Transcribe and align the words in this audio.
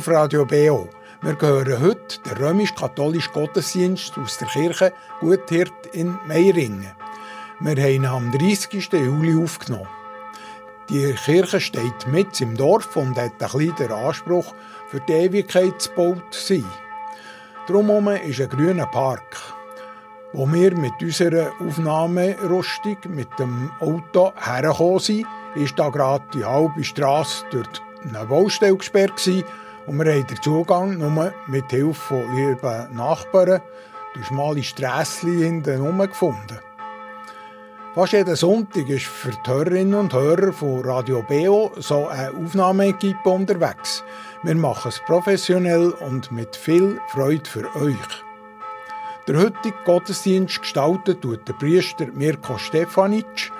auf 0.00 0.08
Radio 0.08 0.46
BO, 0.46 0.88
wir 1.20 1.36
hören 1.38 1.82
heute 1.82 2.18
den 2.24 2.38
römisch-katholischen 2.38 3.34
Gottesdienst 3.34 4.16
aus 4.16 4.38
der 4.38 4.48
Kirche 4.48 4.94
Guthirt 5.20 5.74
in 5.92 6.18
Meiringen. 6.26 6.90
Wir 7.60 7.76
haben 7.76 7.92
ihn 7.92 8.06
am 8.06 8.32
30. 8.32 8.90
Juli 8.92 9.36
aufgenommen. 9.44 9.88
Die 10.88 11.12
Kirche 11.22 11.60
steht 11.60 12.06
mit 12.06 12.40
im 12.40 12.56
Dorf 12.56 12.96
und 12.96 13.18
hat 13.18 13.32
ein 13.32 13.38
bisschen 13.38 13.76
den 13.76 13.92
Anspruch, 13.92 14.54
für 14.88 15.00
die 15.00 15.12
Ewigkeit 15.12 15.78
gebaut 15.94 16.22
zu 16.30 16.54
sein. 16.54 16.64
Drumherum 17.66 18.08
ist 18.08 18.40
ein 18.40 18.48
grüner 18.48 18.86
Park. 18.86 19.36
Wo 20.32 20.50
wir 20.50 20.74
mit 20.78 20.94
unserer 21.02 21.52
Aufnahmerüstung 21.60 22.96
mit 23.08 23.28
dem 23.38 23.70
Auto 23.80 24.32
hergekommen 24.34 25.00
sind, 25.00 25.26
ist 25.56 25.78
da 25.78 25.90
gerade 25.90 26.24
die 26.32 26.44
halbe 26.44 26.84
Straße 26.84 27.44
durch 27.50 27.68
eine 28.02 28.24
Baustelle 28.24 28.78
gesperrt 28.78 29.22
gewesen 29.22 29.44
und 29.90 29.98
wir 29.98 30.12
haben 30.12 30.26
den 30.28 30.40
Zugang 30.40 30.98
nur 30.98 31.32
mit 31.48 31.68
Hilfe 31.70 31.94
von 31.94 32.36
lieben 32.36 32.94
Nachbarn 32.94 33.60
durch 34.14 34.26
schmale 34.26 34.62
Strässchen 34.62 35.38
hinten 35.38 35.98
gefunden. 35.98 36.60
Fast 37.96 38.12
jeden 38.12 38.36
Sonntag 38.36 38.88
ist 38.88 39.06
für 39.06 39.32
die 39.32 39.50
Hörerinnen 39.50 39.94
und 39.94 40.12
Hörer 40.12 40.52
von 40.52 40.84
Radio 40.84 41.24
BO 41.28 41.72
so 41.78 42.06
eine 42.06 42.30
Aufnahmeequipe 42.30 43.28
unterwegs. 43.28 44.04
Wir 44.44 44.54
machen 44.54 44.90
es 44.90 45.00
professionell 45.00 45.90
und 45.90 46.30
mit 46.30 46.54
viel 46.54 47.00
Freude 47.08 47.50
für 47.50 47.74
euch. 47.74 47.96
Der 49.26 49.38
heutige 49.38 49.74
Gottesdienst 49.84 50.60
gestaltet 50.60 51.22
tut 51.22 51.48
der 51.48 51.54
Priester 51.54 52.06
Mirko 52.12 52.58
Stefanic. 52.58 53.50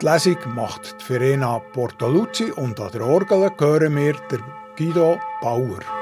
Die 0.00 0.06
Lesung 0.06 0.38
macht 0.54 1.02
die 1.02 1.04
Verena 1.04 1.58
Portaluzzi 1.58 2.50
und 2.50 2.80
an 2.80 2.92
der 2.92 3.02
Orgel 3.02 3.50
hören 3.58 3.96
wir 3.96 4.14
der 4.30 4.40
Guido 4.80 5.20
Bauer. 5.42 5.99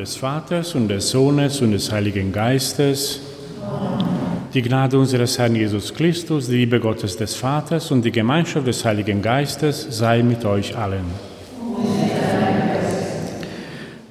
Des 0.00 0.16
Vaters 0.16 0.74
und 0.74 0.88
des 0.88 1.10
Sohnes 1.10 1.60
und 1.60 1.72
des 1.72 1.92
Heiligen 1.92 2.32
Geistes. 2.32 3.20
Die 4.54 4.62
Gnade 4.62 4.98
unseres 4.98 5.38
Herrn 5.38 5.54
Jesus 5.54 5.92
Christus, 5.92 6.46
die 6.46 6.56
Liebe 6.56 6.80
Gottes 6.80 7.18
des 7.18 7.34
Vaters 7.34 7.90
und 7.90 8.02
die 8.02 8.10
Gemeinschaft 8.10 8.66
des 8.66 8.82
Heiligen 8.82 9.20
Geistes 9.20 9.86
sei 9.90 10.22
mit 10.22 10.46
euch 10.46 10.74
allen. 10.74 11.04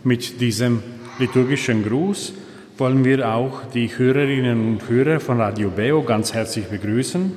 Mit 0.04 0.40
diesem 0.40 0.84
liturgischen 1.18 1.84
Gruß 1.84 2.34
wollen 2.78 3.04
wir 3.04 3.28
auch 3.28 3.62
die 3.74 3.90
Hörerinnen 3.90 4.68
und 4.68 4.88
Hörer 4.88 5.20
von 5.20 5.42
Radio 5.42 5.72
Beo 5.72 6.04
ganz 6.04 6.36
herzlich 6.36 6.66
begrüßen. 6.66 7.32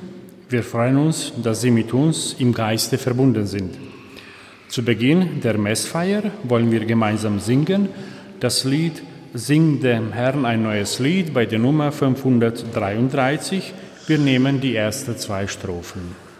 Wir 0.49 0.61
freuen 0.61 0.97
uns, 0.97 1.33
dass 1.41 1.61
Sie 1.61 1.71
mit 1.71 1.91
uns 1.91 2.35
im 2.37 2.53
Geiste 2.53 2.99
verbunden 2.99 3.47
sind. 3.47 3.73
Zu 4.67 4.83
Beginn 4.83 5.41
der 5.41 5.57
Messfeier 5.57 6.21
wollen 6.43 6.71
wir 6.71 6.85
gemeinsam 6.85 7.39
singen 7.39 7.89
das 8.43 8.65
Lied 8.65 9.01
Sing 9.35 9.79
dem 9.79 10.11
Herrn 10.11 10.45
ein 10.45 10.61
neues 10.61 10.99
Lied 10.99 11.33
bei 11.33 11.47
der 11.47 11.57
Nummer 11.57 11.91
533. 11.91 13.73
Wir 14.05 14.19
nehmen 14.19 14.61
die 14.61 14.75
ersten 14.75 15.17
zwei 15.17 15.47
Strophen. 15.47 16.32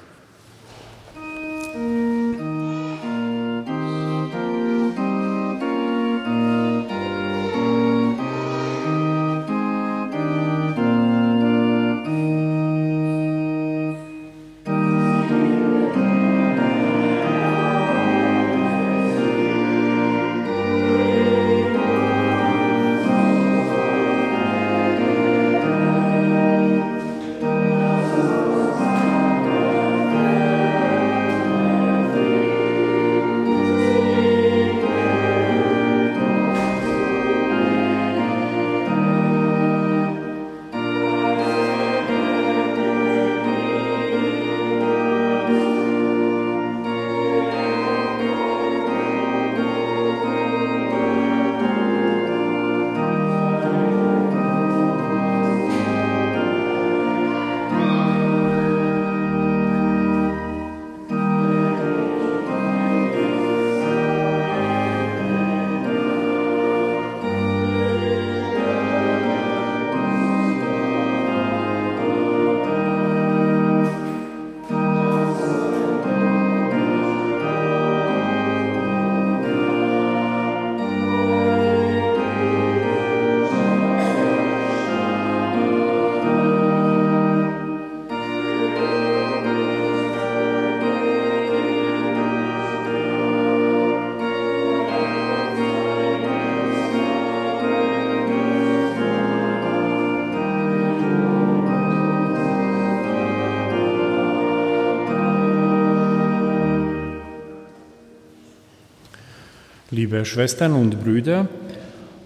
Liebe 110.13 110.25
Schwestern 110.25 110.73
und 110.73 111.03
Brüder, 111.03 111.47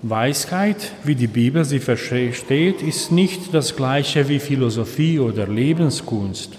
Weisheit, 0.01 0.92
wie 1.06 1.16
die 1.16 1.28
Bibel 1.28 1.63
sie 1.63 1.80
versteht, 1.80 2.81
ist 2.81 3.13
nicht 3.13 3.54
das 3.54 3.78
gleiche 3.78 4.28
wie 4.28 4.39
Philosophie 4.39 5.19
oder 5.19 5.48
Lebenskunst. 5.48 6.51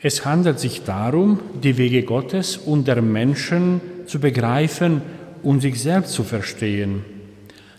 Es 0.00 0.24
handelt 0.24 0.60
sich 0.60 0.84
darum, 0.84 1.40
die 1.64 1.76
Wege 1.78 2.04
Gottes 2.04 2.56
und 2.58 2.86
der 2.86 3.02
Menschen 3.02 3.80
zu 4.06 4.20
begreifen 4.20 5.02
und 5.42 5.62
sich 5.62 5.82
selbst 5.82 6.12
zu 6.12 6.22
verstehen. 6.22 7.04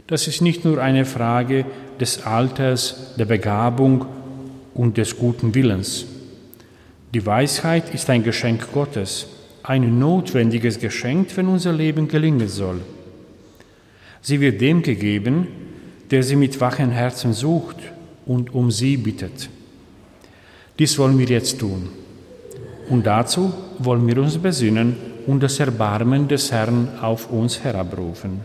Das 0.07 0.27
ist 0.27 0.41
nicht 0.41 0.65
nur 0.65 0.81
eine 0.81 1.05
Frage 1.05 1.63
des 2.01 2.25
Alters, 2.25 3.13
der 3.17 3.25
Begabung 3.25 4.07
und 4.73 4.97
des 4.97 5.17
guten 5.17 5.55
Willens. 5.55 6.05
Die 7.13 7.25
Weisheit 7.25 7.95
ist 7.95 8.09
ein 8.09 8.25
Geschenk 8.25 8.73
Gottes, 8.73 9.27
ein 9.63 9.99
notwendiges 9.99 10.79
Geschenk, 10.79 11.35
wenn 11.35 11.47
unser 11.47 11.73
Leben 11.73 12.07
gelingen 12.07 12.47
soll. 12.47 12.81
Sie 14.21 14.39
wird 14.39 14.61
dem 14.61 14.81
gegeben, 14.81 15.47
der 16.11 16.23
sie 16.23 16.35
mit 16.35 16.59
wachen 16.59 16.91
Herzen 16.91 17.33
sucht 17.33 17.77
und 18.25 18.53
um 18.53 18.71
sie 18.71 18.97
bittet. 18.97 19.49
Dies 20.77 20.97
wollen 20.97 21.17
wir 21.17 21.27
jetzt 21.27 21.59
tun. 21.59 21.89
Und 22.89 23.05
dazu 23.05 23.53
wollen 23.79 24.05
wir 24.07 24.17
uns 24.17 24.37
besinnen 24.37 24.95
und 25.27 25.41
das 25.41 25.59
Erbarmen 25.59 26.27
des 26.27 26.51
Herrn 26.51 26.89
auf 27.01 27.31
uns 27.31 27.63
herabrufen. 27.63 28.41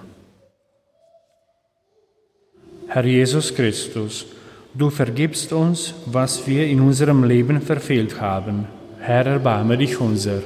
Herr 2.88 3.04
Jesus 3.04 3.54
Christus, 3.54 4.26
du 4.72 4.90
vergibst 4.90 5.52
uns, 5.52 5.94
was 6.06 6.46
wir 6.46 6.66
in 6.66 6.80
unserem 6.80 7.24
Leben 7.24 7.60
verfehlt 7.60 8.20
haben. 8.20 8.66
Herr, 9.00 9.26
erbarme 9.26 9.76
dich 9.76 10.00
unser. 10.00 10.42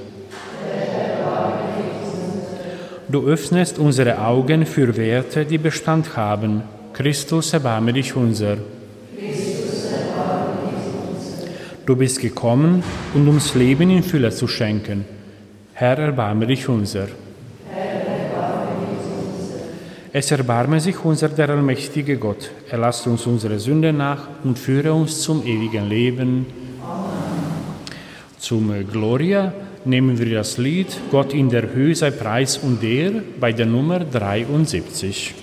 Du 3.10 3.26
öffnest 3.26 3.80
unsere 3.80 4.20
Augen 4.20 4.64
für 4.64 4.96
Werte, 4.96 5.44
die 5.44 5.58
Bestand 5.58 6.16
haben. 6.16 6.62
Christus, 6.92 7.52
erbarme 7.52 7.92
dich 7.92 8.14
unser. 8.14 8.58
Du 11.84 11.96
bist 11.96 12.20
gekommen, 12.20 12.84
um 13.12 13.28
uns 13.28 13.56
Leben 13.56 13.90
in 13.90 14.04
Fülle 14.04 14.30
zu 14.30 14.46
schenken. 14.46 15.04
Herr, 15.72 15.98
erbarme 15.98 16.46
dich 16.46 16.68
unser. 16.68 17.08
Es 20.12 20.30
erbarme 20.30 20.78
sich 20.78 21.04
unser 21.04 21.30
der 21.30 21.50
allmächtige 21.50 22.16
Gott. 22.16 22.50
Er 22.70 22.78
lasst 22.78 23.08
uns 23.08 23.26
unsere 23.26 23.58
Sünde 23.58 23.92
nach 23.92 24.28
und 24.44 24.56
führe 24.56 24.92
uns 24.92 25.20
zum 25.20 25.44
ewigen 25.44 25.88
Leben. 25.88 26.46
Zum 28.38 28.72
Gloria 28.88 29.52
nehmen 29.84 30.18
wir 30.18 30.30
das 30.30 30.58
Lied 30.58 30.88
Gott 31.10 31.32
in 31.32 31.48
der 31.48 31.72
Höhe 31.72 31.94
sei 31.94 32.10
Preis 32.10 32.58
und 32.58 32.82
der 32.82 33.22
bei 33.38 33.52
der 33.52 33.66
Nummer 33.66 34.00
73. 34.00 35.34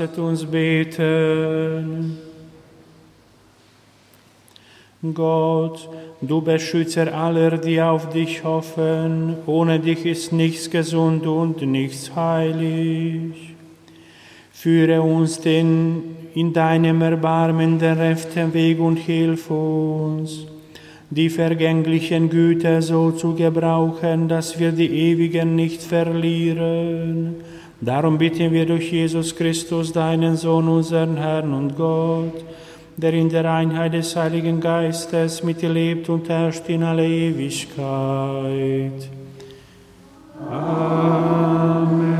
Lasset 0.00 0.18
uns 0.18 0.46
beten. 0.46 2.16
Gott, 5.12 5.90
du 6.22 6.40
Beschützer 6.40 7.14
aller, 7.14 7.58
die 7.58 7.82
auf 7.82 8.08
dich 8.08 8.42
hoffen, 8.42 9.36
ohne 9.46 9.78
dich 9.78 10.06
ist 10.06 10.32
nichts 10.32 10.70
gesund 10.70 11.26
und 11.26 11.60
nichts 11.60 12.16
heilig. 12.16 13.54
Führe 14.52 15.02
uns 15.02 15.38
denn 15.38 16.02
in 16.34 16.54
deinem 16.54 17.02
Erbarmen 17.02 17.78
den 17.78 17.98
rechten 17.98 18.54
Weg 18.54 18.80
und 18.80 18.96
hilf 18.96 19.50
uns, 19.50 20.46
die 21.10 21.28
vergänglichen 21.28 22.30
Güter 22.30 22.80
so 22.80 23.10
zu 23.10 23.34
gebrauchen, 23.34 24.28
dass 24.28 24.58
wir 24.58 24.72
die 24.72 25.10
ewigen 25.10 25.56
nicht 25.56 25.82
verlieren 25.82 27.36
Darum 27.82 28.18
bitten 28.18 28.52
wir 28.52 28.66
durch 28.66 28.92
Jesus 28.92 29.34
Christus, 29.34 29.90
deinen 29.90 30.36
Sohn, 30.36 30.68
unseren 30.68 31.16
Herrn 31.16 31.54
und 31.54 31.78
Gott, 31.78 32.44
der 32.98 33.14
in 33.14 33.30
der 33.30 33.50
Einheit 33.50 33.94
des 33.94 34.14
Heiligen 34.14 34.60
Geistes 34.60 35.42
mit 35.42 35.62
dir 35.62 35.70
lebt 35.70 36.10
und 36.10 36.28
herrscht 36.28 36.68
in 36.68 36.82
alle 36.82 37.06
Ewigkeit. 37.06 39.08
Amen. 40.50 42.10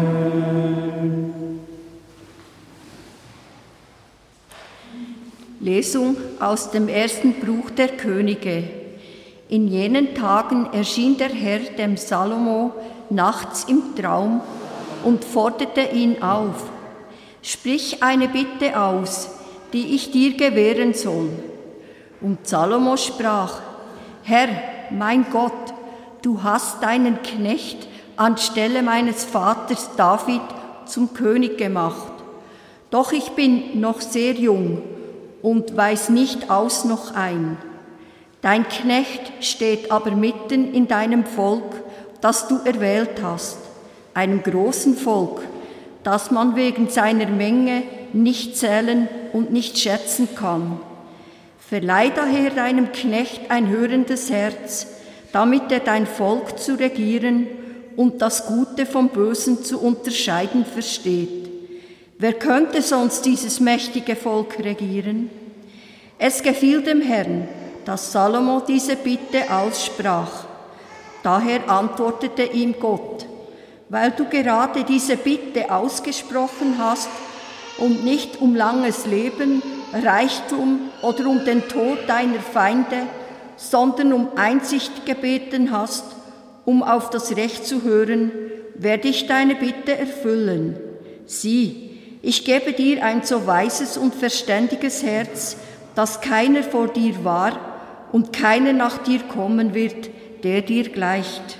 Lesung 5.61 6.17
aus 6.41 6.71
dem 6.71 6.89
ersten 6.89 7.35
Buch 7.35 7.69
der 7.69 7.89
Könige. 7.89 8.65
In 9.51 9.69
jenen 9.69 10.15
Tagen 10.15 10.71
erschien 10.73 11.19
der 11.19 11.29
Herr 11.29 11.61
dem 11.77 11.99
Salomo 11.99 12.73
nachts 13.11 13.65
im 13.65 13.95
Traum 13.95 14.41
und 15.05 15.25
forderte 15.25 15.81
ihn 15.81 16.23
auf, 16.23 16.71
sprich 17.43 18.03
eine 18.03 18.29
Bitte 18.29 18.81
aus, 18.81 19.31
die 19.73 19.95
ich 19.95 20.11
dir 20.11 20.37
gewähren 20.37 20.95
soll. 20.95 21.31
Und 22.21 22.47
Salomo 22.47 22.97
sprach, 22.97 23.61
Herr, 24.23 24.49
mein 24.91 25.27
Gott, 25.31 25.53
du 26.23 26.43
hast 26.43 26.83
deinen 26.83 27.23
Knecht 27.23 27.89
anstelle 28.17 28.83
meines 28.83 29.25
Vaters 29.25 29.91
David 29.97 30.43
zum 30.85 31.15
König 31.15 31.57
gemacht. 31.57 32.13
Doch 32.91 33.13
ich 33.13 33.31
bin 33.31 33.81
noch 33.81 34.01
sehr 34.01 34.35
jung 34.35 34.83
und 35.43 35.77
weiß 35.77 36.11
nicht 36.11 36.51
aus 36.51 36.85
noch 36.85 37.15
ein. 37.15 37.57
Dein 38.43 38.69
Knecht 38.69 39.33
steht 39.41 39.93
aber 39.93 40.11
mitten 40.11 40.75
in 40.75 40.89
deinem 40.89 41.25
Volk, 41.25 41.83
das 42.21 42.49
du 42.49 42.59
erwählt 42.65 43.23
hast 43.23 43.70
einem 44.15 44.43
großen 44.43 44.97
Volk, 44.97 45.43
das 46.03 46.31
man 46.31 46.57
wegen 46.57 46.89
seiner 46.89 47.27
Menge 47.27 47.83
nicht 48.13 48.57
zählen 48.57 49.09
und 49.33 49.53
nicht 49.53 49.79
schätzen 49.79 50.29
kann. 50.35 50.81
Verleih 51.59 52.11
daher 52.11 52.51
deinem 52.51 52.93
Knecht 52.93 53.51
ein 53.51 53.69
hörendes 53.69 54.31
Herz, 54.31 54.89
damit 55.33 55.71
er 55.71 55.81
dein 55.81 56.07
Volk 56.07 56.59
zu 56.59 56.79
regieren 56.79 57.47
und 57.97 58.23
das 58.23 58.47
Gute 58.47 58.87
vom 58.87 59.11
Bösen 59.11 59.63
zu 59.63 59.81
unterscheiden 59.81 60.65
versteht. 60.65 61.49
Wer 62.19 62.33
könnte 62.35 62.83
sonst 62.83 63.25
dieses 63.25 63.61
mächtige 63.61 64.17
Volk 64.17 64.59
regieren? 64.59 65.31
Es 66.19 66.43
gefiel 66.43 66.83
dem 66.83 67.01
Herrn, 67.01 67.49
dass 67.85 68.13
Salomo 68.13 68.61
diese 68.67 68.97
Bitte 68.97 69.51
aussprach. 69.51 70.45
Daher 71.23 71.69
antwortete 71.71 72.43
ihm 72.43 72.75
Gott, 72.79 73.27
weil 73.91 74.13
du 74.13 74.25
gerade 74.25 74.85
diese 74.85 75.17
Bitte 75.17 75.71
ausgesprochen 75.71 76.77
hast 76.79 77.11
und 77.77 78.05
nicht 78.05 78.41
um 78.41 78.55
langes 78.55 79.05
Leben, 79.05 79.63
Reichtum 79.93 80.91
oder 81.03 81.27
um 81.27 81.45
den 81.45 81.69
Tod 81.69 81.99
deiner 82.07 82.39
Feinde, 82.39 83.03
sondern 83.57 84.13
um 84.13 84.29
Einsicht 84.37 85.05
gebeten 85.05 85.73
hast, 85.73 86.05
um 86.65 86.85
auf 86.85 87.11
das 87.11 87.37
Recht 87.37 87.67
zu 87.67 87.83
hören, 87.83 88.31
werde 88.77 89.09
ich 89.09 89.27
deine 89.27 89.57
Bitte 89.57 89.99
erfüllen. 89.99 90.79
Sieh, 91.27 91.91
ich 92.23 92.45
gebe 92.45 92.73
dir 92.73 93.05
ein 93.05 93.25
so 93.25 93.47
weises 93.47 93.97
und 93.97 94.15
verständiges 94.15 95.03
Herz, 95.03 95.57
dass 95.97 96.21
keiner 96.21 96.63
vor 96.63 96.89
dir 96.89 97.25
war 97.25 97.59
und 98.13 98.33
keiner 98.33 98.73
nach 98.73 98.99
dir 98.99 99.21
kommen 99.21 99.75
wird, 99.75 100.11
der 100.45 100.63
dir 100.63 100.89
gleicht. 100.91 101.60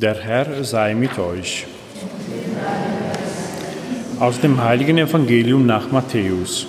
Der 0.00 0.14
Herr 0.14 0.62
sei 0.62 0.94
mit 0.94 1.18
euch. 1.18 1.66
Aus 4.20 4.40
dem 4.40 4.62
heiligen 4.62 4.96
Evangelium 4.96 5.66
nach 5.66 5.90
Matthäus. 5.90 6.68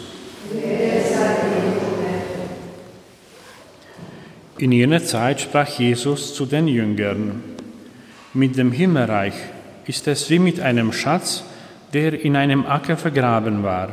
In 4.58 4.72
jener 4.72 5.04
Zeit 5.04 5.42
sprach 5.42 5.68
Jesus 5.68 6.34
zu 6.34 6.48
den 6.48 6.68
Jüngern, 6.68 7.44
mit 8.34 8.58
dem 8.58 8.72
Himmelreich 8.72 9.36
ist 9.86 10.08
es 10.08 10.28
wie 10.32 10.40
mit 10.40 10.60
einem 10.60 10.92
Schatz, 10.92 11.44
der 11.94 12.20
in 12.20 12.36
einem 12.36 12.66
Acker 12.66 12.98
vergraben 12.98 13.62
war. 13.62 13.90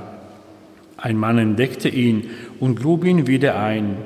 Ein 0.97 1.19
Mann 1.19 1.37
entdeckte 1.37 1.91
ihn 1.91 2.31
und 2.59 2.81
grub 2.81 3.05
ihn 3.05 3.27
wieder 3.27 3.59
ein. 3.59 3.99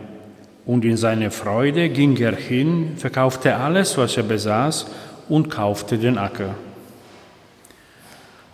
Und 0.66 0.84
in 0.84 0.96
seiner 0.96 1.30
Freude 1.30 1.88
ging 1.88 2.16
er 2.16 2.34
hin, 2.34 2.92
verkaufte 2.96 3.56
alles, 3.56 3.96
was 3.96 4.16
er 4.16 4.24
besaß, 4.24 4.86
und 5.30 5.48
kaufte 5.48 5.96
den 5.96 6.18
Acker. 6.18 6.54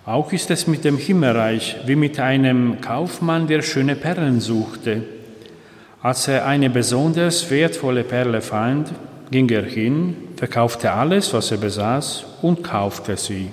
Auch 0.04 0.32
ist 0.32 0.52
es 0.52 0.68
mit 0.68 0.84
dem 0.84 0.98
Himmelreich 0.98 1.78
wie 1.86 1.96
mit 1.96 2.20
einem 2.20 2.80
Kaufmann, 2.80 3.48
der 3.48 3.62
schöne 3.62 3.96
Perlen 3.96 4.40
suchte. 4.40 5.02
Als 6.00 6.28
er 6.28 6.46
eine 6.46 6.70
besonders 6.70 7.50
wertvolle 7.50 8.04
Perle 8.04 8.40
fand, 8.40 8.92
ging 9.32 9.48
er 9.48 9.64
hin, 9.64 10.16
verkaufte 10.36 10.92
alles, 10.92 11.32
was 11.34 11.50
er 11.50 11.56
besaß, 11.56 12.24
und 12.42 12.62
kaufte 12.62 13.16
sie. 13.16 13.50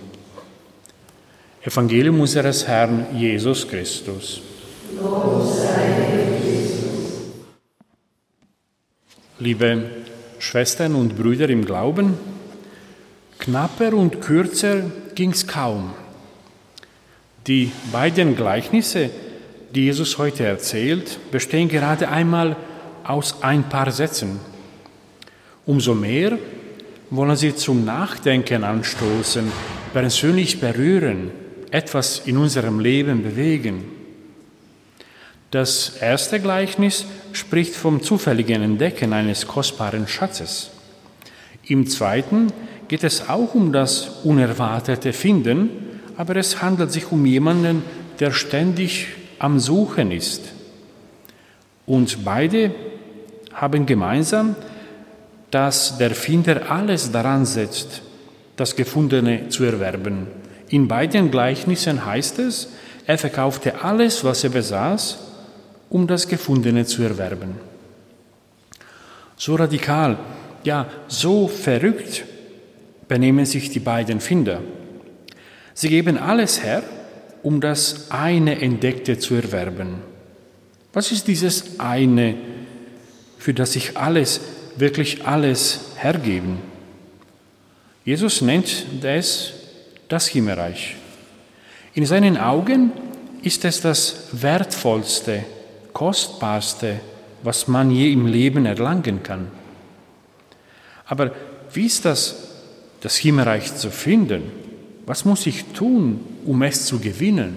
Evangelium 1.64 2.20
unseres 2.20 2.68
Herrn 2.68 3.08
Jesus 3.16 3.68
Christus. 3.68 4.42
Liebe 9.40 9.86
Schwestern 10.38 10.94
und 10.94 11.18
Brüder 11.18 11.50
im 11.50 11.66
Glauben, 11.66 12.16
Knapper 13.44 13.94
und 13.94 14.22
kürzer 14.22 14.84
ging 15.16 15.32
es 15.32 15.46
kaum. 15.46 15.94
Die 17.46 17.74
beiden 17.92 18.38
Gleichnisse, 18.38 19.10
die 19.76 19.84
Jesus 19.84 20.18
heute 20.18 20.46
erzählt, 20.46 21.20
bestehen 21.30 21.68
gerade 21.68 22.08
einmal 22.08 22.56
aus 23.04 23.44
ein 23.44 23.68
paar 23.68 23.92
Sätzen. 23.92 24.40
Umso 25.66 25.94
mehr 25.94 26.38
wollen 27.10 27.36
sie 27.36 27.54
zum 27.54 27.84
Nachdenken 27.84 28.64
anstoßen, 28.64 29.52
persönlich 29.92 30.62
berühren, 30.62 31.32
etwas 31.70 32.22
in 32.26 32.38
unserem 32.38 32.80
Leben 32.80 33.24
bewegen. 33.24 33.84
Das 35.52 35.98
erste 36.00 36.40
Gleichnis 36.40 37.06
spricht 37.34 37.76
vom 37.76 38.02
zufälligen 38.02 38.62
Entdecken 38.62 39.12
eines 39.12 39.48
kostbaren 39.48 40.08
Schatzes. 40.08 40.72
Im 41.66 41.88
zweiten 41.88 42.48
geht 42.88 43.04
es 43.04 43.30
auch 43.30 43.56
um 43.56 43.72
das 43.72 44.20
unerwartete 44.24 45.14
Finden, 45.14 45.70
aber 46.18 46.36
es 46.36 46.62
handelt 46.62 46.92
sich 46.92 47.12
um 47.12 47.26
jemanden, 47.26 47.84
der 48.20 48.32
ständig 48.32 49.08
am 49.40 49.60
Suchen 49.60 50.12
ist. 50.12 50.42
Und 51.86 52.24
beide 52.24 52.74
haben 53.54 53.86
gemeinsam, 53.86 54.56
dass 55.52 55.98
der 55.98 56.12
Finder 56.12 56.72
alles 56.72 57.12
daran 57.12 57.46
setzt, 57.46 58.02
das 58.56 58.76
Gefundene 58.76 59.50
zu 59.50 59.64
erwerben. 59.64 60.28
In 60.70 60.88
beiden 60.88 61.30
Gleichnissen 61.30 62.06
heißt 62.06 62.40
es, 62.40 62.70
er 63.06 63.18
verkaufte 63.18 63.84
alles, 63.84 64.24
was 64.24 64.44
er 64.44 64.50
besaß, 64.50 65.18
um 65.90 66.08
das 66.08 66.28
Gefundene 66.28 66.86
zu 66.86 67.04
erwerben. 67.04 67.56
So 69.36 69.56
radikal, 69.56 70.18
ja, 70.64 70.88
so 71.08 71.48
verrückt 71.48 72.24
benehmen 73.08 73.46
sich 73.46 73.70
die 73.70 73.80
beiden 73.80 74.20
Finder. 74.20 74.62
Sie 75.74 75.90
geben 75.90 76.18
alles 76.18 76.64
her, 76.64 76.84
um 77.42 77.60
das 77.60 78.12
eine 78.12 78.62
Entdeckte 78.62 79.18
zu 79.18 79.36
erwerben. 79.36 80.02
Was 80.94 81.12
ist 81.12 81.28
dieses 81.28 81.80
eine, 81.80 82.36
für 83.38 83.54
das 83.54 83.74
sich 83.74 83.98
alles, 83.98 84.42
wirklich 84.78 85.26
alles 85.26 85.92
hergeben? 85.98 86.60
Jesus 88.06 88.42
nennt 88.42 88.86
es 89.02 89.54
das 90.08 90.28
Himmelreich. 90.28 90.96
In 91.96 92.06
seinen 92.06 92.38
Augen 92.38 92.92
ist 93.42 93.66
es 93.66 93.82
das 93.82 94.28
wertvollste, 94.32 95.44
kostbarste, 95.92 97.00
was 97.44 97.68
man 97.68 97.92
je 97.92 98.12
im 98.12 98.26
Leben 98.26 98.66
erlangen 98.66 99.22
kann. 99.22 99.48
Aber 101.06 101.32
wie 101.74 101.86
ist 101.86 102.06
das 102.06 102.53
das 103.04 103.18
Himmelreich 103.18 103.76
zu 103.76 103.92
finden, 103.92 104.44
was 105.06 105.26
muss 105.26 105.46
ich 105.46 105.66
tun, 105.74 106.22
um 106.46 106.62
es 106.62 106.86
zu 106.86 107.00
gewinnen? 107.00 107.56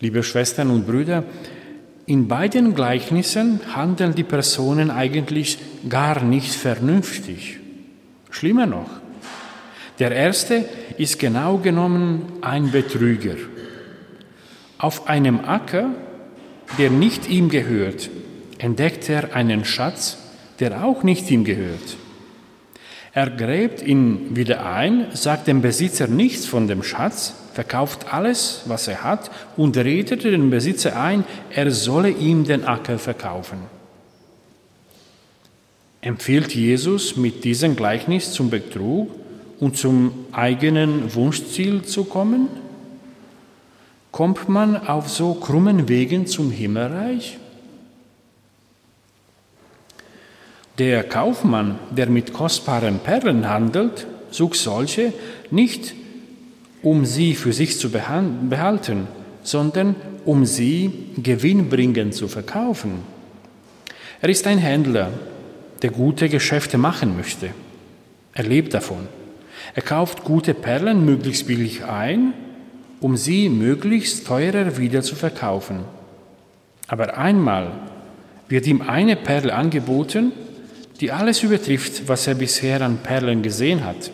Liebe 0.00 0.22
Schwestern 0.22 0.70
und 0.70 0.86
Brüder, 0.86 1.24
in 2.06 2.28
beiden 2.28 2.74
Gleichnissen 2.74 3.60
handeln 3.74 4.14
die 4.14 4.24
Personen 4.24 4.90
eigentlich 4.90 5.58
gar 5.90 6.24
nicht 6.24 6.50
vernünftig. 6.50 7.58
Schlimmer 8.30 8.64
noch, 8.64 8.88
der 9.98 10.12
erste 10.12 10.64
ist 10.96 11.18
genau 11.18 11.58
genommen 11.58 12.22
ein 12.40 12.70
Betrüger. 12.70 13.36
Auf 14.78 15.08
einem 15.08 15.40
Acker, 15.40 15.90
der 16.78 16.88
nicht 16.88 17.28
ihm 17.28 17.50
gehört, 17.50 18.08
entdeckt 18.56 19.10
er 19.10 19.36
einen 19.36 19.66
Schatz, 19.66 20.16
der 20.58 20.84
auch 20.84 21.02
nicht 21.02 21.30
ihm 21.30 21.44
gehört. 21.44 21.98
Er 23.12 23.30
gräbt 23.30 23.82
ihn 23.82 24.36
wieder 24.36 24.66
ein, 24.66 25.06
sagt 25.14 25.46
dem 25.46 25.62
Besitzer 25.62 26.06
nichts 26.06 26.46
von 26.46 26.68
dem 26.68 26.82
Schatz, 26.82 27.34
verkauft 27.54 28.12
alles, 28.12 28.62
was 28.66 28.86
er 28.86 29.02
hat 29.02 29.30
und 29.56 29.76
redet 29.76 30.24
den 30.24 30.50
Besitzer 30.50 31.00
ein, 31.00 31.24
er 31.50 31.70
solle 31.70 32.10
ihm 32.10 32.44
den 32.44 32.64
Acker 32.64 32.98
verkaufen. 32.98 33.58
Empfiehlt 36.00 36.54
Jesus 36.54 37.16
mit 37.16 37.44
diesem 37.44 37.74
Gleichnis 37.74 38.32
zum 38.32 38.50
Betrug 38.50 39.10
und 39.58 39.76
zum 39.76 40.12
eigenen 40.30 41.12
Wunschziel 41.14 41.82
zu 41.82 42.04
kommen? 42.04 42.48
Kommt 44.12 44.48
man 44.48 44.76
auf 44.76 45.08
so 45.08 45.34
krummen 45.34 45.88
Wegen 45.88 46.26
zum 46.26 46.50
Himmelreich? 46.50 47.38
Der 50.78 51.02
Kaufmann, 51.02 51.78
der 51.90 52.08
mit 52.08 52.32
kostbaren 52.32 53.00
Perlen 53.00 53.48
handelt, 53.48 54.06
sucht 54.30 54.56
solche 54.56 55.12
nicht, 55.50 55.94
um 56.82 57.04
sie 57.04 57.34
für 57.34 57.52
sich 57.52 57.78
zu 57.78 57.90
behalten, 57.90 59.08
sondern 59.42 59.96
um 60.24 60.44
sie 60.46 60.92
gewinnbringend 61.16 62.14
zu 62.14 62.28
verkaufen. 62.28 63.00
Er 64.20 64.28
ist 64.28 64.46
ein 64.46 64.58
Händler, 64.58 65.10
der 65.82 65.90
gute 65.90 66.28
Geschäfte 66.28 66.78
machen 66.78 67.16
möchte. 67.16 67.50
Er 68.34 68.44
lebt 68.44 68.74
davon. 68.74 69.08
Er 69.74 69.82
kauft 69.82 70.22
gute 70.22 70.54
Perlen 70.54 71.04
möglichst 71.04 71.46
billig 71.48 71.84
ein, 71.84 72.34
um 73.00 73.16
sie 73.16 73.48
möglichst 73.48 74.26
teurer 74.26 74.76
wieder 74.76 75.02
zu 75.02 75.16
verkaufen. 75.16 75.80
Aber 76.86 77.18
einmal 77.18 77.72
wird 78.48 78.66
ihm 78.66 78.82
eine 78.82 79.16
Perle 79.16 79.54
angeboten, 79.54 80.32
die 81.00 81.12
alles 81.12 81.42
übertrifft, 81.42 82.08
was 82.08 82.26
er 82.26 82.34
bisher 82.34 82.80
an 82.82 82.98
Perlen 82.98 83.42
gesehen 83.42 83.84
hat. 83.84 84.10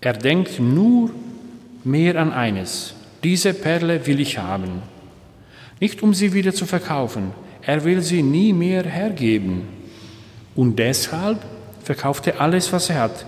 Er 0.00 0.14
denkt 0.14 0.60
nur 0.60 1.10
mehr 1.84 2.16
an 2.16 2.32
eines. 2.32 2.94
Diese 3.22 3.52
Perle 3.52 4.06
will 4.06 4.20
ich 4.20 4.38
haben. 4.38 4.82
Nicht 5.80 6.02
um 6.02 6.14
sie 6.14 6.32
wieder 6.32 6.54
zu 6.54 6.66
verkaufen, 6.66 7.32
er 7.62 7.84
will 7.84 8.00
sie 8.00 8.22
nie 8.22 8.52
mehr 8.52 8.84
hergeben. 8.84 9.62
Und 10.54 10.78
deshalb 10.78 11.44
verkauft 11.82 12.26
er 12.26 12.40
alles, 12.40 12.72
was 12.72 12.90
er 12.90 13.00
hat, 13.00 13.26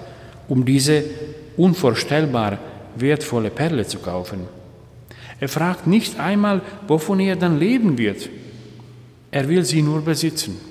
um 0.48 0.64
diese 0.64 1.04
unvorstellbar 1.56 2.58
wertvolle 2.96 3.50
Perle 3.50 3.86
zu 3.86 3.98
kaufen. 3.98 4.40
Er 5.38 5.48
fragt 5.48 5.86
nicht 5.86 6.18
einmal, 6.18 6.60
wovon 6.86 7.20
er 7.20 7.36
dann 7.36 7.58
leben 7.58 7.98
wird. 7.98 8.28
Er 9.30 9.48
will 9.48 9.64
sie 9.64 9.82
nur 9.82 10.02
besitzen. 10.02 10.69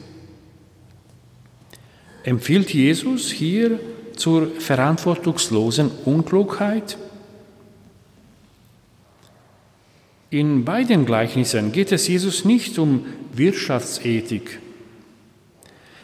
Empfiehlt 2.30 2.72
Jesus 2.76 3.32
hier 3.32 3.80
zur 4.16 4.52
verantwortungslosen 4.60 5.90
Unklugheit? 6.06 6.96
In 10.30 10.64
beiden 10.64 11.08
Gleichnissen 11.08 11.72
geht 11.72 11.92
es 11.92 12.08
Jesus 12.08 12.46
nicht 12.46 12.78
um 12.78 13.08
Wirtschaftsethik. 13.34 14.60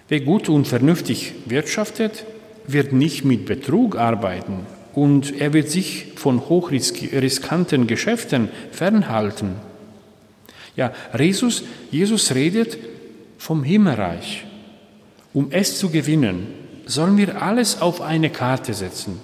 Wer 0.08 0.22
gut 0.22 0.50
und 0.50 0.68
vernünftig 0.68 1.34
wirtschaftet, 1.46 2.26
wird 2.66 2.92
nicht 2.92 3.24
mit 3.24 3.46
Betrug 3.46 3.96
arbeiten 3.96 4.66
und 4.96 5.40
er 5.40 5.54
wird 5.54 5.70
sich 5.70 6.14
von 6.16 6.50
hochriskanten 6.50 7.86
Geschäften 7.86 8.50
fernhalten. 8.72 9.58
Ja, 10.76 10.92
Jesus, 11.16 11.62
Jesus 11.92 12.34
redet 12.34 12.80
vom 13.38 13.64
Himmelreich. 13.64 14.45
Um 15.36 15.52
es 15.52 15.78
zu 15.78 15.90
gewinnen, 15.90 16.48
sollen 16.86 17.18
wir 17.18 17.42
alles 17.42 17.82
auf 17.82 18.00
eine 18.00 18.30
Karte 18.30 18.74
setzen. 18.74 19.20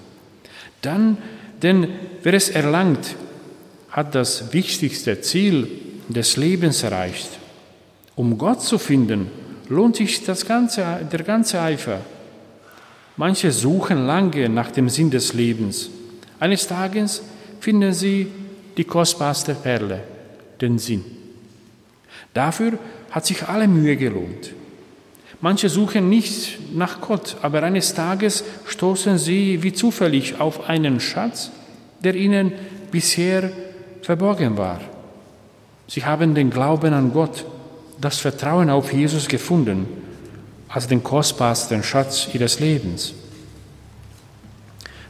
Dann, 0.81 1.17
denn 1.63 1.87
wer 2.21 2.33
es 2.33 2.49
erlangt, 2.49 3.15
hat 3.89 4.13
das 4.13 4.51
wichtigste 4.51 5.21
Ziel 5.21 5.69
des 6.09 6.35
Lebens 6.35 6.83
erreicht. 6.83 7.29
Um 8.15 8.37
Gott 8.37 8.61
zu 8.61 8.77
finden, 8.77 9.31
lohnt 9.69 9.95
sich 9.95 10.25
das 10.25 10.45
ganze, 10.45 10.99
der 11.09 11.23
ganze 11.23 11.61
Eifer. 11.61 12.01
Manche 13.15 13.53
suchen 13.53 14.05
lange 14.05 14.49
nach 14.49 14.71
dem 14.71 14.89
Sinn 14.89 15.11
des 15.11 15.33
Lebens. 15.33 15.89
Eines 16.41 16.67
Tages 16.67 17.21
finden 17.61 17.93
sie 17.93 18.27
die 18.75 18.83
kostbarste 18.83 19.55
Perle, 19.55 20.03
den 20.59 20.77
Sinn. 20.77 21.05
Dafür 22.33 22.77
hat 23.11 23.25
sich 23.25 23.47
alle 23.47 23.69
Mühe 23.69 23.95
gelohnt. 23.95 24.51
Manche 25.41 25.69
suchen 25.69 26.07
nicht 26.07 26.75
nach 26.75 27.01
Gott, 27.01 27.37
aber 27.41 27.63
eines 27.63 27.95
Tages 27.95 28.43
stoßen 28.67 29.17
sie 29.17 29.63
wie 29.63 29.73
zufällig 29.73 30.39
auf 30.39 30.69
einen 30.69 30.99
Schatz, 30.99 31.49
der 32.03 32.15
ihnen 32.15 32.51
bisher 32.91 33.51
verborgen 34.03 34.57
war. 34.57 34.79
Sie 35.87 36.05
haben 36.05 36.35
den 36.35 36.51
Glauben 36.51 36.93
an 36.93 37.11
Gott, 37.11 37.45
das 37.99 38.19
Vertrauen 38.19 38.69
auf 38.69 38.93
Jesus 38.93 39.27
gefunden 39.27 39.87
als 40.69 40.87
den 40.87 41.03
kostbarsten 41.03 41.83
Schatz 41.83 42.29
ihres 42.33 42.59
Lebens. 42.59 43.13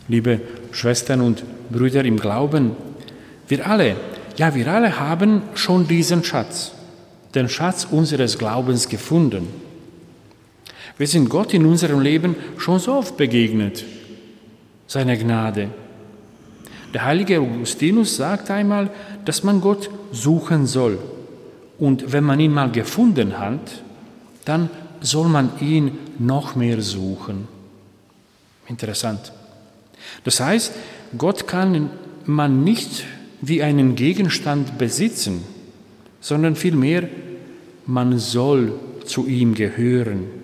Liebe 0.08 0.42
Schwestern 0.72 1.22
und 1.22 1.44
Brüder 1.70 2.04
im 2.04 2.18
Glauben, 2.18 2.72
wir 3.48 3.68
alle, 3.68 3.96
ja 4.38 4.56
wir 4.56 4.68
alle 4.68 5.00
haben 5.00 5.44
schon 5.54 5.88
diesen 5.88 6.24
Schatz, 6.24 6.72
den 7.36 7.48
Schatz 7.48 7.86
unseres 7.90 8.38
Glaubens 8.38 8.90
gefunden. 8.90 9.48
Wir 10.98 11.08
sind 11.08 11.30
Gott 11.30 11.54
in 11.54 11.66
unserem 11.66 12.02
Leben 12.02 12.36
schon 12.58 12.80
so 12.80 12.94
oft 12.94 13.18
begegnet, 13.18 13.84
seine 14.88 15.18
Gnade. 15.18 15.70
Der 16.94 17.06
heilige 17.06 17.40
Augustinus 17.40 18.18
sagt 18.18 18.52
einmal, 18.52 18.90
dass 19.26 19.44
man 19.44 19.62
Gott 19.62 19.90
suchen 20.12 20.68
soll. 20.68 21.00
Und 21.80 22.12
wenn 22.12 22.24
man 22.24 22.40
ihn 22.40 22.54
mal 22.54 22.72
gefunden 22.72 23.40
hat, 23.40 23.82
dann 24.46 24.70
soll 25.00 25.30
man 25.30 25.52
ihn 25.62 25.98
noch 26.20 26.56
mehr 26.56 26.82
suchen. 26.82 27.48
Interessant. 28.68 29.32
Das 30.24 30.40
heißt, 30.40 30.74
Gott 31.18 31.48
kann 31.48 31.90
man 32.26 32.64
nicht 32.64 33.06
wie 33.42 33.64
einen 33.64 33.96
Gegenstand 33.96 34.78
besitzen, 34.78 35.44
sondern 36.20 36.56
vielmehr, 36.56 37.08
man 37.88 38.20
soll 38.20 38.74
zu 39.06 39.28
ihm 39.28 39.56
gehören. 39.56 40.41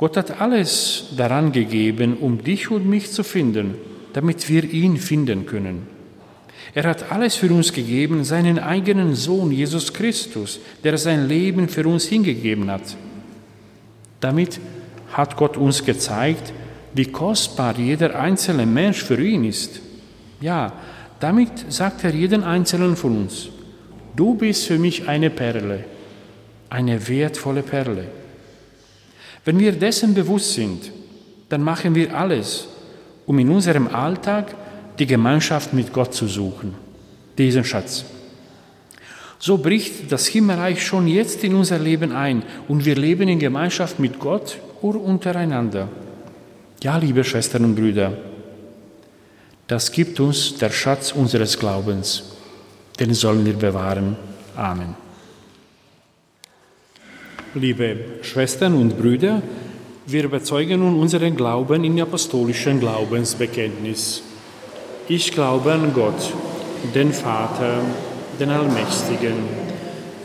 Gott 0.00 0.16
hat 0.16 0.40
alles 0.40 1.08
daran 1.14 1.52
gegeben, 1.52 2.16
um 2.16 2.42
dich 2.42 2.70
und 2.70 2.88
mich 2.88 3.12
zu 3.12 3.22
finden, 3.22 3.74
damit 4.14 4.48
wir 4.48 4.64
ihn 4.64 4.96
finden 4.96 5.44
können. 5.44 5.86
Er 6.72 6.84
hat 6.84 7.12
alles 7.12 7.34
für 7.34 7.52
uns 7.52 7.70
gegeben, 7.70 8.24
seinen 8.24 8.58
eigenen 8.58 9.14
Sohn 9.14 9.52
Jesus 9.52 9.92
Christus, 9.92 10.58
der 10.82 10.96
sein 10.96 11.28
Leben 11.28 11.68
für 11.68 11.86
uns 11.86 12.06
hingegeben 12.06 12.70
hat. 12.70 12.96
Damit 14.20 14.58
hat 15.12 15.36
Gott 15.36 15.58
uns 15.58 15.84
gezeigt, 15.84 16.54
wie 16.94 17.12
kostbar 17.12 17.76
jeder 17.76 18.18
einzelne 18.18 18.64
Mensch 18.64 19.04
für 19.04 19.22
ihn 19.22 19.44
ist. 19.44 19.82
Ja, 20.40 20.72
damit 21.18 21.70
sagt 21.70 22.04
er 22.04 22.14
jeden 22.14 22.42
einzelnen 22.42 22.96
von 22.96 23.18
uns, 23.18 23.50
du 24.16 24.32
bist 24.32 24.66
für 24.66 24.78
mich 24.78 25.08
eine 25.08 25.28
Perle, 25.28 25.84
eine 26.70 27.06
wertvolle 27.06 27.62
Perle. 27.62 28.19
Wenn 29.44 29.58
wir 29.58 29.72
dessen 29.72 30.14
bewusst 30.14 30.54
sind, 30.54 30.90
dann 31.48 31.62
machen 31.62 31.94
wir 31.94 32.16
alles, 32.16 32.68
um 33.26 33.38
in 33.38 33.48
unserem 33.50 33.88
Alltag 33.88 34.54
die 34.98 35.06
Gemeinschaft 35.06 35.72
mit 35.72 35.92
Gott 35.92 36.14
zu 36.14 36.26
suchen, 36.26 36.74
diesen 37.38 37.64
Schatz. 37.64 38.04
So 39.38 39.56
bricht 39.56 40.12
das 40.12 40.26
Himmelreich 40.26 40.84
schon 40.84 41.06
jetzt 41.06 41.42
in 41.44 41.54
unser 41.54 41.78
Leben 41.78 42.12
ein 42.12 42.42
und 42.68 42.84
wir 42.84 42.94
leben 42.94 43.26
in 43.28 43.38
Gemeinschaft 43.38 43.98
mit 43.98 44.18
Gott 44.20 44.58
und 44.82 44.96
untereinander. 44.96 45.88
Ja, 46.82 46.98
liebe 46.98 47.24
Schwestern 47.24 47.64
und 47.64 47.74
Brüder, 47.74 48.12
das 49.66 49.90
gibt 49.90 50.20
uns 50.20 50.56
der 50.56 50.70
Schatz 50.70 51.12
unseres 51.12 51.58
Glaubens, 51.58 52.22
den 52.98 53.14
sollen 53.14 53.46
wir 53.46 53.54
bewahren. 53.54 54.16
Amen. 54.56 54.94
Liebe 57.54 57.96
Schwestern 58.22 58.76
und 58.76 58.96
Brüder, 58.96 59.42
wir 60.06 60.28
bezeugen 60.28 60.78
nun 60.78 61.00
unseren 61.00 61.34
Glauben 61.34 61.82
in 61.82 62.00
apostolischen 62.00 62.78
Glaubensbekenntnis. 62.78 64.22
Ich 65.08 65.32
glaube 65.32 65.72
an 65.72 65.92
Gott, 65.92 66.32
den 66.94 67.12
Vater, 67.12 67.80
den 68.38 68.50
Allmächtigen, 68.50 69.34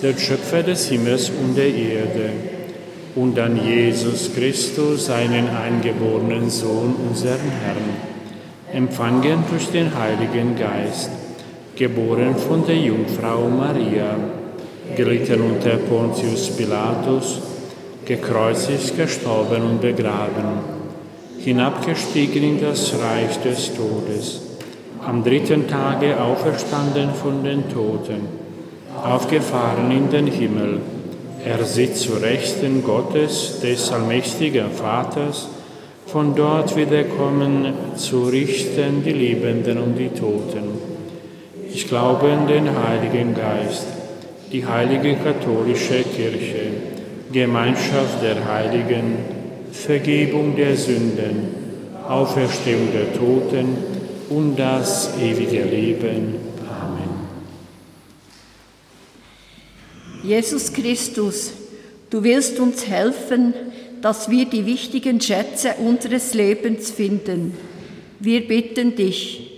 der 0.03 0.15
Schöpfer 0.15 0.61
des 0.61 0.88
Himmels 0.89 1.31
und 1.31 1.57
der 1.57 1.73
Erde, 1.73 2.29
und 3.15 3.39
an 3.39 3.57
Jesus 3.57 4.29
Christus, 4.35 5.07
seinen 5.07 5.47
eingeborenen 5.49 6.51
Sohn, 6.51 6.93
unseren 7.09 7.49
Herrn, 7.63 7.89
empfangen 8.71 9.43
durch 9.49 9.71
den 9.71 9.97
Heiligen 9.97 10.55
Geist, 10.55 11.09
geboren 11.75 12.35
von 12.35 12.67
der 12.67 12.77
Jungfrau 12.77 13.49
Maria, 13.49 14.15
gelitten 14.95 15.41
unter 15.41 15.78
Pontius 15.78 16.50
Pilatus, 16.52 17.39
gekreuzigt, 18.06 18.98
gestorben 18.98 19.63
und 19.63 19.82
begraben, 19.82 20.60
hinabgestiegen 21.39 22.43
in 22.43 22.62
das 22.62 22.93
Reich 22.93 23.41
des 23.41 23.71
Todes 23.76 24.41
am 25.06 25.24
dritten 25.24 25.67
Tage 25.67 26.19
auferstanden 26.19 27.13
von 27.13 27.43
den 27.43 27.69
Toten, 27.69 28.28
aufgefahren 29.04 29.91
in 29.91 30.10
den 30.10 30.28
Himmel, 30.28 30.80
Er 31.45 31.63
sitzt 31.63 32.02
zu 32.02 32.13
Rechten 32.13 32.84
Gottes, 32.84 33.60
des 33.62 33.91
allmächtigen 33.91 34.71
Vaters. 34.71 35.48
Von 36.08 36.34
dort 36.36 36.76
wird 36.76 36.91
er 36.91 37.04
kommen, 37.04 37.71
zu 37.95 38.24
richten 38.24 39.04
die 39.06 39.12
Lebenden 39.12 39.78
und 39.78 39.95
die 39.95 40.10
Toten. 40.10 40.80
Ich 41.71 41.88
glaube 41.88 42.30
in 42.30 42.48
den 42.48 42.67
Heiligen 42.67 43.36
Geist, 43.36 43.86
die 44.51 44.65
heilige 44.65 45.15
katholische 45.15 46.03
Kirche, 46.03 46.71
Gemeinschaft 47.31 48.21
der 48.21 48.45
Heiligen, 48.45 49.17
Vergebung 49.71 50.55
der 50.55 50.75
Sünden, 50.77 51.49
Auferstehung 52.08 52.89
der 52.93 53.13
Toten 53.13 53.77
und 54.29 54.55
das 54.58 55.13
ewige 55.19 55.63
Leben. 55.63 56.36
Jesus 60.25 60.73
Christus, 60.73 61.53
du 62.10 62.23
willst 62.23 62.60
uns 62.60 62.88
helfen, 62.88 63.53
dass 64.01 64.29
wir 64.29 64.45
die 64.45 64.65
wichtigen 64.65 65.21
Schätze 65.21 65.75
unseres 65.77 66.34
Lebens 66.34 66.89
finden. 66.89 67.53
Wir 68.19 68.47
bitten 68.47 68.95
dich. 68.95 69.51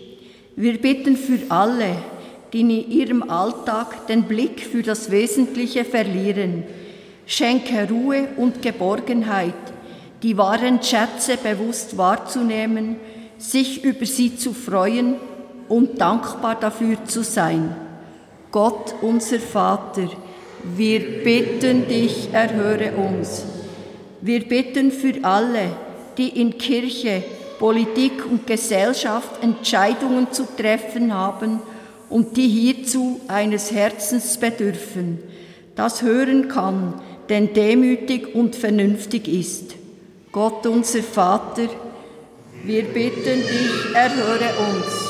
Wir 0.57 0.77
bitten 0.81 1.15
für 1.15 1.39
alle, 1.49 1.95
die 2.53 2.61
in 2.61 2.69
ihrem 2.69 3.29
Alltag 3.29 4.07
den 4.07 4.23
Blick 4.23 4.61
für 4.61 4.83
das 4.83 5.11
Wesentliche 5.11 5.83
verlieren. 5.83 6.63
Schenke 7.25 7.87
Ruhe 7.89 8.29
und 8.37 8.61
Geborgenheit, 8.61 9.53
die 10.23 10.37
wahren 10.37 10.81
Schätze 10.81 11.37
bewusst 11.37 11.97
wahrzunehmen, 11.97 12.95
sich 13.37 13.83
über 13.83 14.05
sie 14.05 14.37
zu 14.37 14.53
freuen 14.53 15.15
und 15.67 15.99
dankbar 15.99 16.55
dafür 16.55 17.03
zu 17.05 17.23
sein. 17.23 17.75
Gott, 18.51 18.95
unser 19.01 19.39
Vater, 19.39 20.07
wir 20.63 21.23
bitten 21.23 21.87
dich, 21.87 22.29
erhöre 22.31 22.93
uns. 22.93 23.43
Wir 24.21 24.47
bitten 24.47 24.91
für 24.91 25.23
alle, 25.23 25.69
die 26.17 26.29
in 26.29 26.57
Kirche, 26.57 27.23
Politik 27.59 28.25
und 28.25 28.47
Gesellschaft 28.47 29.43
Entscheidungen 29.43 30.31
zu 30.31 30.47
treffen 30.55 31.13
haben 31.13 31.59
und 32.09 32.37
die 32.37 32.47
hierzu 32.47 33.19
eines 33.27 33.71
Herzens 33.71 34.37
bedürfen, 34.37 35.19
das 35.75 36.01
hören 36.01 36.47
kann, 36.47 36.95
denn 37.29 37.53
demütig 37.53 38.33
und 38.33 38.55
vernünftig 38.55 39.27
ist. 39.27 39.75
Gott 40.31 40.65
unser 40.65 41.03
Vater, 41.03 41.67
wir 42.63 42.83
bitten 42.83 43.41
dich, 43.41 43.95
erhöre 43.95 44.49
uns. 44.71 45.09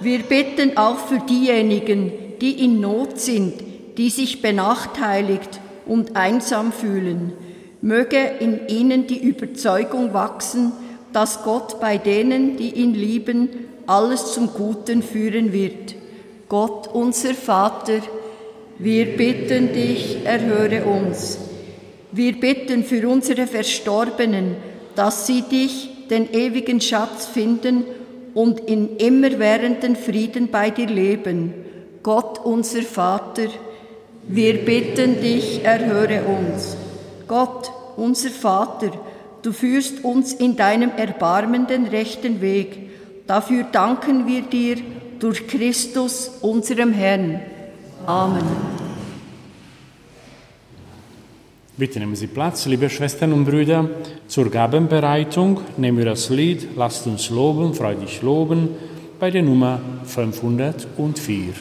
Wir 0.00 0.20
bitten 0.20 0.76
auch 0.76 0.98
für 0.98 1.20
diejenigen, 1.20 2.12
die 2.40 2.64
in 2.64 2.80
Not 2.80 3.20
sind, 3.20 3.54
die 3.98 4.10
sich 4.10 4.40
benachteiligt 4.40 5.60
und 5.86 6.16
einsam 6.16 6.72
fühlen. 6.72 7.32
Möge 7.82 8.18
in 8.40 8.68
ihnen 8.68 9.06
die 9.06 9.18
Überzeugung 9.18 10.14
wachsen, 10.14 10.72
dass 11.12 11.42
Gott 11.42 11.80
bei 11.80 11.98
denen, 11.98 12.56
die 12.56 12.72
ihn 12.74 12.94
lieben, 12.94 13.48
alles 13.90 14.32
zum 14.32 14.52
Guten 14.54 15.02
führen 15.02 15.52
wird. 15.52 15.96
Gott, 16.48 16.88
unser 16.92 17.34
Vater, 17.34 17.98
wir 18.78 19.16
bitten 19.16 19.72
dich, 19.72 20.18
erhöre 20.24 20.84
uns. 20.84 21.38
Wir 22.12 22.38
bitten 22.38 22.84
für 22.84 23.08
unsere 23.08 23.48
Verstorbenen, 23.48 24.54
dass 24.94 25.26
sie 25.26 25.42
dich, 25.42 26.06
den 26.08 26.32
ewigen 26.32 26.80
Schatz, 26.80 27.26
finden 27.26 27.84
und 28.32 28.60
in 28.60 28.96
immerwährenden 28.96 29.96
Frieden 29.96 30.48
bei 30.52 30.70
dir 30.70 30.86
leben. 30.86 31.52
Gott, 32.04 32.38
unser 32.44 32.82
Vater, 32.82 33.48
wir 34.28 34.64
bitten 34.64 35.20
dich, 35.20 35.64
erhöre 35.64 36.22
uns. 36.22 36.76
Gott, 37.26 37.72
unser 37.96 38.30
Vater, 38.30 38.92
du 39.42 39.52
führst 39.52 40.04
uns 40.04 40.32
in 40.32 40.54
deinem 40.54 40.92
erbarmenden 40.96 41.86
rechten 41.86 42.40
Weg. 42.40 42.89
Dafür 43.30 43.62
danken 43.62 44.26
wir 44.26 44.42
dir 44.42 44.78
durch 45.20 45.46
Christus, 45.46 46.32
unserem 46.40 46.92
Herrn. 46.92 47.40
Amen. 48.04 48.42
Bitte 51.76 52.00
nehmen 52.00 52.16
Sie 52.16 52.26
Platz, 52.26 52.66
liebe 52.66 52.90
Schwestern 52.90 53.32
und 53.32 53.44
Brüder. 53.44 53.88
Zur 54.26 54.50
Gabenbereitung 54.50 55.60
nehmen 55.76 55.98
wir 55.98 56.06
das 56.06 56.28
Lied 56.28 56.70
Lasst 56.74 57.06
uns 57.06 57.30
loben, 57.30 57.72
freudig 57.72 58.20
loben 58.20 58.70
bei 59.20 59.30
der 59.30 59.44
Nummer 59.44 59.78
504. 60.06 61.54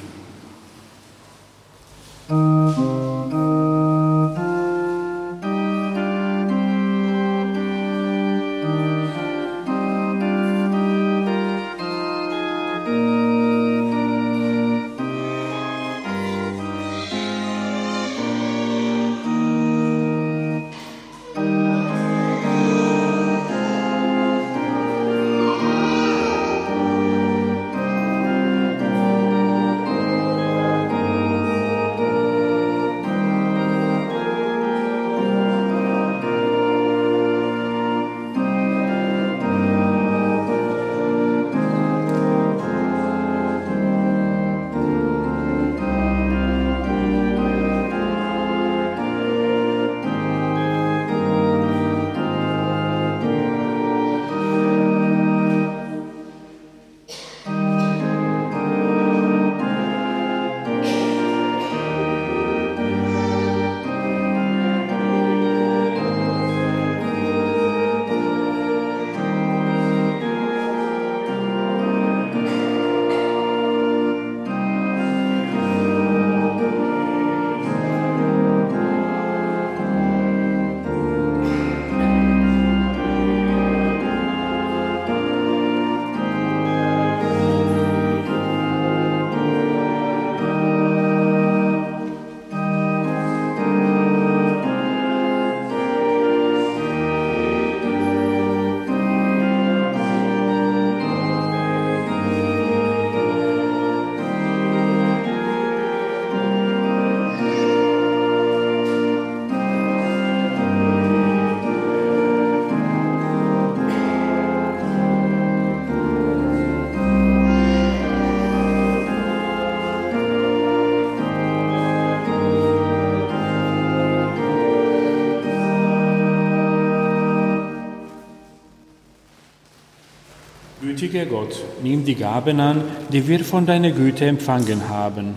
Gütiger 131.00 131.28
Gott, 131.28 131.64
nimm 131.82 132.04
die 132.04 132.16
Gaben 132.16 132.60
an, 132.60 132.84
die 133.10 133.26
wir 133.26 133.40
von 133.46 133.66
deiner 133.66 133.92
Güte 133.92 134.26
empfangen 134.26 134.90
haben. 134.90 135.36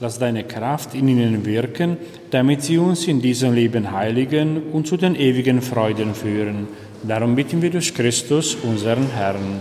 Lass 0.00 0.18
deine 0.18 0.44
Kraft 0.44 0.94
in 0.94 1.08
ihnen 1.08 1.46
wirken, 1.46 1.96
damit 2.30 2.62
sie 2.62 2.76
uns 2.76 3.08
in 3.08 3.22
diesem 3.22 3.54
Leben 3.54 3.90
heiligen 3.90 4.64
und 4.70 4.86
zu 4.86 4.98
den 4.98 5.14
ewigen 5.14 5.62
Freuden 5.62 6.14
führen. 6.14 6.68
Darum 7.02 7.36
bitten 7.36 7.62
wir 7.62 7.70
durch 7.70 7.94
Christus, 7.94 8.54
unseren 8.56 9.10
Herrn. 9.10 9.60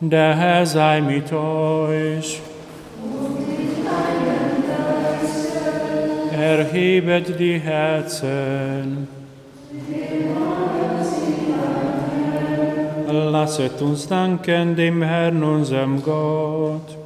Der 0.00 0.36
Herr 0.36 0.66
sei 0.66 1.00
mit 1.00 1.32
euch. 1.32 2.42
Erhebet 6.38 7.40
die 7.40 7.58
Herzen. 7.58 9.08
Lasset 13.10 13.80
uns 13.80 14.06
danken 14.06 14.76
dem 14.76 15.02
Herrn, 15.02 15.42
unserem 15.42 16.02
Gott. 16.02 16.96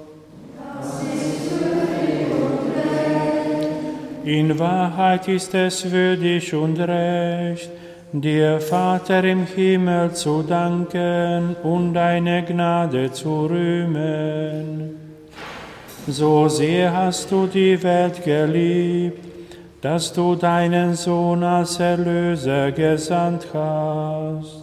In 4.25 4.59
Wahrheit 4.59 5.29
ist 5.29 5.55
es 5.55 5.89
würdig 5.93 6.53
und 6.55 6.81
recht, 6.81 7.71
dir 8.13 8.61
Vater 8.61 9.23
im 9.23 9.47
Himmel 9.47 10.13
zu 10.13 10.43
danken 10.43 11.55
und 11.63 11.95
deine 11.95 12.45
Gnade 12.45 13.13
zu 13.13 13.47
rühmen. 13.47 14.97
So 16.09 16.49
sehr 16.49 16.93
hast 16.93 17.31
du 17.31 17.47
die 17.47 17.81
Welt 17.81 18.25
geliebt, 18.25 19.25
dass 19.81 20.13
du 20.13 20.35
deinen 20.35 20.95
Sohn 20.95 21.45
als 21.45 21.79
Erlöser 21.79 22.73
gesandt 22.73 23.47
hast. 23.55 24.62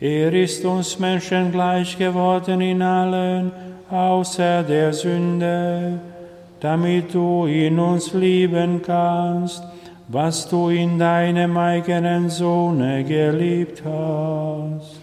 Er 0.00 0.32
ist 0.32 0.64
uns 0.64 0.98
Menschen 0.98 1.50
gleich 1.50 1.98
geworden 1.98 2.60
in 2.60 2.82
allen, 2.82 3.50
außer 3.90 4.62
der 4.62 4.92
Sünde 4.92 5.98
damit 6.60 7.14
du 7.14 7.46
in 7.46 7.78
uns 7.78 8.12
lieben 8.12 8.82
kannst, 8.82 9.62
was 10.08 10.48
du 10.48 10.70
in 10.70 10.98
deinem 10.98 11.56
eigenen 11.56 12.30
Sohne 12.30 13.04
geliebt 13.04 13.82
hast. 13.84 15.00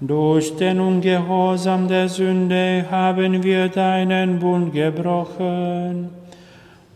Durch 0.00 0.56
den 0.56 0.80
Ungehorsam 0.80 1.86
der 1.86 2.08
Sünde 2.08 2.84
haben 2.90 3.42
wir 3.42 3.68
deinen 3.68 4.40
Bund 4.40 4.72
gebrochen. 4.72 6.10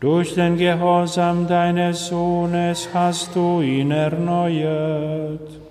Durch 0.00 0.34
den 0.34 0.56
Gehorsam 0.56 1.46
deines 1.46 2.08
Sohnes 2.08 2.88
hast 2.92 3.34
du 3.34 3.60
ihn 3.62 3.92
erneuert. 3.92 5.65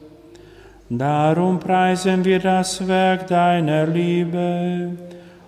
Darum 0.89 1.59
preisen 1.59 2.23
wir 2.23 2.37
das 2.37 2.87
Werk 2.87 3.25
deiner 3.27 3.87
Liebe 3.87 4.91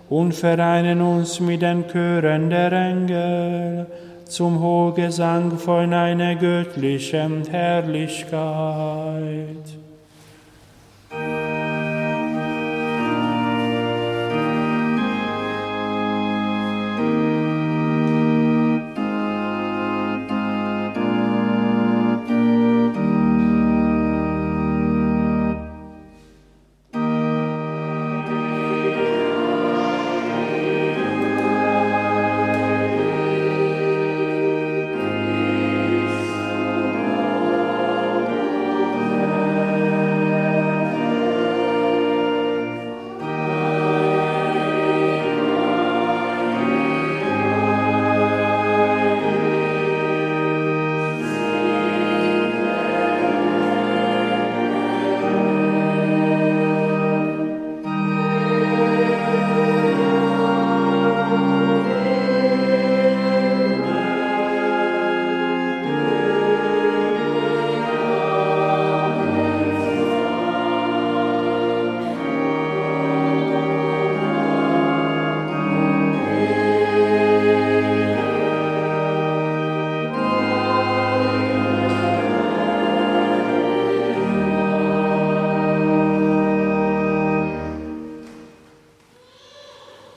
und 0.09 0.33
vereinen 0.33 0.99
uns 0.99 1.39
mit 1.39 1.61
den 1.61 1.87
Chören 1.87 2.49
der 2.49 2.71
Engel 2.71 3.85
zum 4.25 4.59
Hochgesang 4.59 5.59
von 5.59 5.93
einer 5.93 6.35
göttlichen 6.35 7.45
Herrlichkeit. 7.45 8.27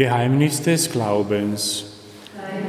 Geheimnis 0.00 0.62
des 0.62 0.90
Glaubens. 0.90 1.84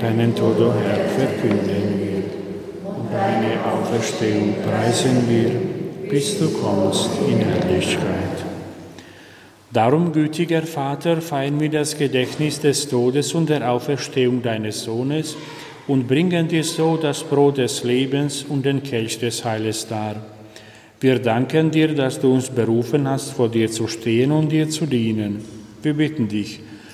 Deinen 0.02 0.36
Tod, 0.36 0.60
o 0.60 0.74
Herr, 0.74 1.06
verkünden 1.18 2.02
wir 2.02 2.90
und 2.90 3.10
deine 3.10 3.54
Auferstehung 3.72 4.56
preisen 4.62 5.30
wir, 5.30 6.10
bis 6.10 6.38
du 6.40 6.50
kommst 6.50 7.10
in 7.30 7.38
Herrlichkeit. 7.38 8.36
Darum, 9.72 10.12
gütiger 10.12 10.64
Vater, 10.64 11.22
feiern 11.22 11.58
wir 11.62 11.70
das 11.70 11.98
Gedächtnis 11.98 12.60
des 12.60 12.90
Todes 12.90 13.34
und 13.34 13.50
der 13.50 13.72
Auferstehung 13.72 14.42
deines 14.42 14.84
Sohnes 14.84 15.38
und 15.88 16.10
bringen 16.10 16.50
dir 16.50 16.66
so 16.66 16.98
das 16.98 17.24
Brot 17.24 17.60
des 17.60 17.86
Lebens 17.86 18.44
und 18.44 18.66
den 18.66 18.84
Kelch 18.84 19.20
des 19.20 19.46
Heiles 19.46 19.88
dar. 19.88 20.18
Wir 21.00 21.18
danken 21.20 21.72
dir, 21.72 21.96
dass 21.96 22.20
du 22.20 22.34
uns 22.34 22.50
berufen 22.50 23.08
hast, 23.08 23.32
vor 23.32 23.48
dir 23.48 23.72
zu 23.72 23.88
stehen 23.88 24.34
und 24.34 24.52
dir 24.52 24.70
zu 24.70 24.86
dienen. 24.86 25.46
Wir 25.82 25.94
bitten 25.94 26.28
dich, 26.28 26.60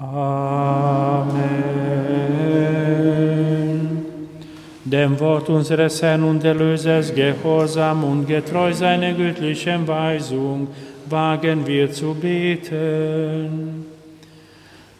Amen. 0.00 1.38
Dem 4.84 5.18
Wort 5.18 5.48
unseres 5.48 6.00
Herrn 6.00 6.22
und 6.22 6.44
Erlösers 6.44 7.12
gehorsam 7.12 8.04
und 8.04 8.26
getreu 8.26 8.72
seiner 8.72 9.12
göttlichen 9.12 9.88
Weisung 9.88 10.68
wagen 11.10 11.66
wir 11.66 11.90
zu 11.90 12.14
beten. 12.14 13.86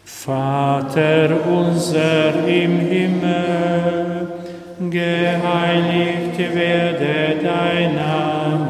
Vater 0.03 1.29
unser 1.47 2.45
im 2.45 2.79
Himmel, 2.79 4.27
geheiligt 4.89 6.37
werde 6.53 7.35
dein 7.41 7.95
Name, 7.95 8.68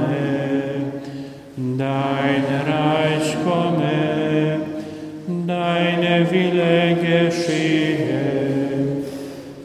Wille 6.28 6.96
geschehe, 6.96 8.20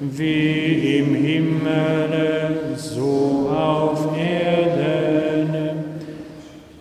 wie 0.01 0.99
im 0.99 1.15
Himmel, 1.15 2.75
so 2.77 3.51
auf 3.51 4.17
Erden. 4.17 5.51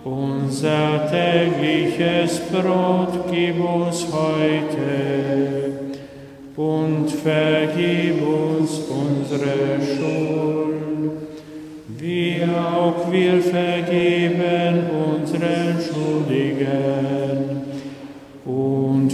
Unser 0.04 1.10
tägliches 1.10 2.40
Brot 2.52 3.26
gib 3.32 3.60
uns 3.60 4.06
heute 4.12 5.64
und 6.56 7.10
vergib 7.10 8.22
uns 8.22 8.82
unsere 8.90 9.80
Schuld, 9.82 11.12
wie 11.98 12.42
auch 12.44 13.12
wir 13.12 13.42
vergeben 13.42 14.84
unseren 15.06 15.80
Schuldigen 15.82 17.03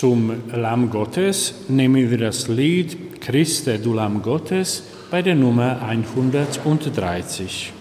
Zum 0.00 0.32
Lamm 0.50 0.88
Gottes 0.88 1.66
nehmen 1.68 2.10
wir 2.10 2.16
das 2.16 2.48
Lied 2.48 3.20
Christe, 3.20 3.78
du 3.78 3.92
Lamm 3.92 4.22
Gottes 4.22 4.82
bei 5.10 5.20
der 5.20 5.34
Nummer 5.34 5.82
130. 5.82 7.74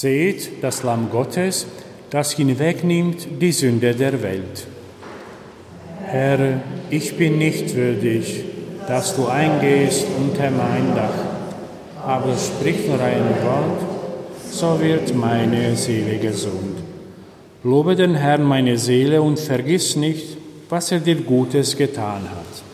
Seht 0.00 0.62
das 0.64 0.82
Lamm 0.82 1.10
Gottes, 1.10 1.66
das 2.08 2.32
hinwegnimmt 2.32 3.28
die 3.38 3.52
Sünde 3.52 3.94
der 3.94 4.22
Welt. 4.22 4.66
Herr, 6.06 6.62
ich 6.88 7.18
bin 7.18 7.36
nicht 7.36 7.76
würdig, 7.76 8.44
dass 8.88 9.14
du 9.14 9.26
eingehst 9.26 10.06
unter 10.18 10.50
mein 10.52 10.94
Dach, 10.96 11.18
aber 12.02 12.34
sprich 12.34 12.86
nur 12.88 12.98
ein 12.98 13.44
Wort, 13.44 13.82
so 14.50 14.80
wird 14.80 15.14
meine 15.14 15.76
Seele 15.76 16.16
gesund. 16.16 16.78
Lobe 17.62 17.94
den 17.94 18.14
Herrn 18.14 18.42
meine 18.42 18.78
Seele 18.78 19.20
und 19.20 19.38
vergiss 19.38 19.96
nicht, 19.96 20.38
was 20.70 20.92
er 20.92 21.00
dir 21.00 21.16
Gutes 21.16 21.76
getan 21.76 22.22
hat. 22.22 22.69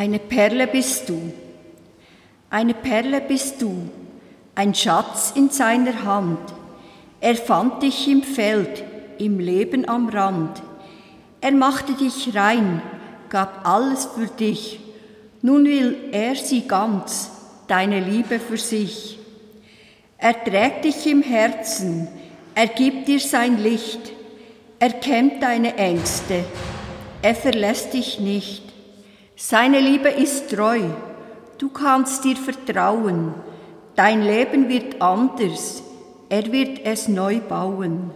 Eine 0.00 0.18
Perle 0.18 0.66
bist 0.66 1.10
du, 1.10 1.30
eine 2.48 2.72
Perle 2.72 3.20
bist 3.20 3.60
du, 3.60 3.86
ein 4.54 4.74
Schatz 4.74 5.34
in 5.34 5.50
seiner 5.50 6.04
Hand. 6.04 6.38
Er 7.20 7.34
fand 7.34 7.82
dich 7.82 8.08
im 8.08 8.22
Feld, 8.22 8.82
im 9.18 9.38
Leben 9.38 9.86
am 9.86 10.08
Rand. 10.08 10.62
Er 11.42 11.52
machte 11.52 11.92
dich 11.92 12.34
rein, 12.34 12.80
gab 13.28 13.68
alles 13.68 14.06
für 14.06 14.26
dich. 14.26 14.80
Nun 15.42 15.66
will 15.66 15.94
er 16.12 16.34
sie 16.34 16.66
ganz, 16.66 17.30
deine 17.68 18.00
Liebe 18.00 18.40
für 18.40 18.56
sich. 18.56 19.18
Er 20.16 20.32
trägt 20.42 20.86
dich 20.86 21.06
im 21.08 21.20
Herzen, 21.20 22.08
er 22.54 22.68
gibt 22.68 23.06
dir 23.06 23.20
sein 23.20 23.62
Licht, 23.62 24.12
er 24.78 24.94
kennt 24.94 25.42
deine 25.42 25.76
Ängste, 25.76 26.42
er 27.20 27.34
verlässt 27.34 27.92
dich 27.92 28.18
nicht. 28.18 28.69
Seine 29.42 29.80
Liebe 29.80 30.10
ist 30.10 30.50
treu, 30.50 30.80
du 31.56 31.70
kannst 31.70 32.24
dir 32.24 32.36
vertrauen, 32.36 33.32
dein 33.96 34.22
Leben 34.22 34.68
wird 34.68 35.00
anders, 35.00 35.82
er 36.28 36.52
wird 36.52 36.80
es 36.84 37.08
neu 37.08 37.40
bauen. 37.40 38.10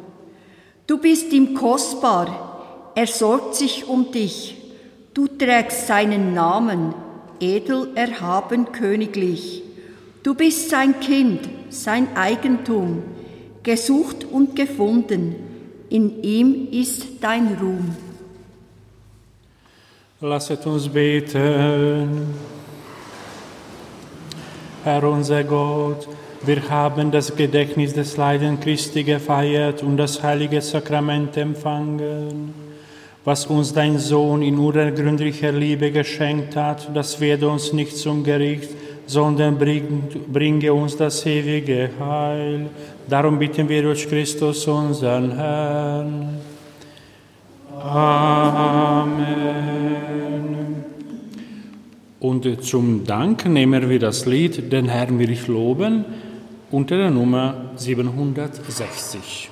Du 0.87 0.99
bist 0.99 1.33
ihm 1.33 1.55
kostbar, 1.55 2.93
er 2.95 3.07
sorgt 3.07 3.55
sich 3.55 3.89
um 3.89 4.12
dich, 4.12 4.75
du 5.14 5.27
trägst 5.27 5.87
seinen 5.87 6.35
Namen, 6.35 6.95
edel, 7.41 7.89
erhaben, 7.95 8.70
königlich. 8.72 9.62
Du 10.22 10.35
bist 10.35 10.68
sein 10.68 11.01
Kind, 11.01 11.49
sein 11.70 12.14
Eigentum, 12.16 13.03
gesucht 13.62 14.27
und 14.31 14.57
gefunden, 14.57 15.37
in 15.89 16.22
ihm 16.22 16.68
ist 16.70 17.07
dein 17.22 17.57
Ruhm. 17.59 18.03
Lasset 20.21 20.67
uns 20.67 20.89
beten. 20.89 22.35
Herr 24.85 25.05
unser 25.05 25.45
Gott, 25.45 26.09
wir 26.45 26.69
haben 26.69 27.11
das 27.11 27.35
Gedächtnis 27.35 27.95
des 27.95 28.17
Leiden 28.17 28.61
Christi 28.61 29.05
gefeiert 29.05 29.83
und 29.83 29.97
das 29.97 30.23
heilige 30.23 30.61
Sakrament 30.61 31.37
empfangen 31.37 32.65
was 33.25 33.47
uns 33.47 33.73
dein 33.73 33.99
Sohn 33.99 34.43
in 34.43 34.59
unergründlicher 34.59 35.51
Liebe 35.51 35.91
geschenkt 35.91 36.57
hat, 36.57 36.95
das 36.95 37.19
werde 37.21 37.49
uns 37.49 37.73
nicht 37.73 37.97
zum 37.97 38.23
Gericht, 38.23 38.69
sondern 39.07 39.59
bringe 39.59 40.73
uns 40.73 40.97
das 40.97 41.25
ewige 41.25 41.89
Heil. 41.99 42.67
Darum 43.09 43.39
bitten 43.39 43.69
wir 43.69 43.83
durch 43.83 44.09
Christus, 44.09 44.67
unseren 44.67 45.37
Herrn. 45.37 46.39
Amen. 47.83 49.74
Und 52.25 52.64
zum 52.64 53.05
Dank 53.05 53.45
nehmen 53.45 53.91
wir 53.91 53.99
das 53.99 54.25
Lied 54.25 54.72
Den 54.72 54.89
Herrn 54.89 55.18
will 55.18 55.31
ich 55.31 55.47
loben 55.47 56.07
unter 56.70 56.97
der 56.97 57.11
Nummer 57.11 57.72
760. 57.77 59.51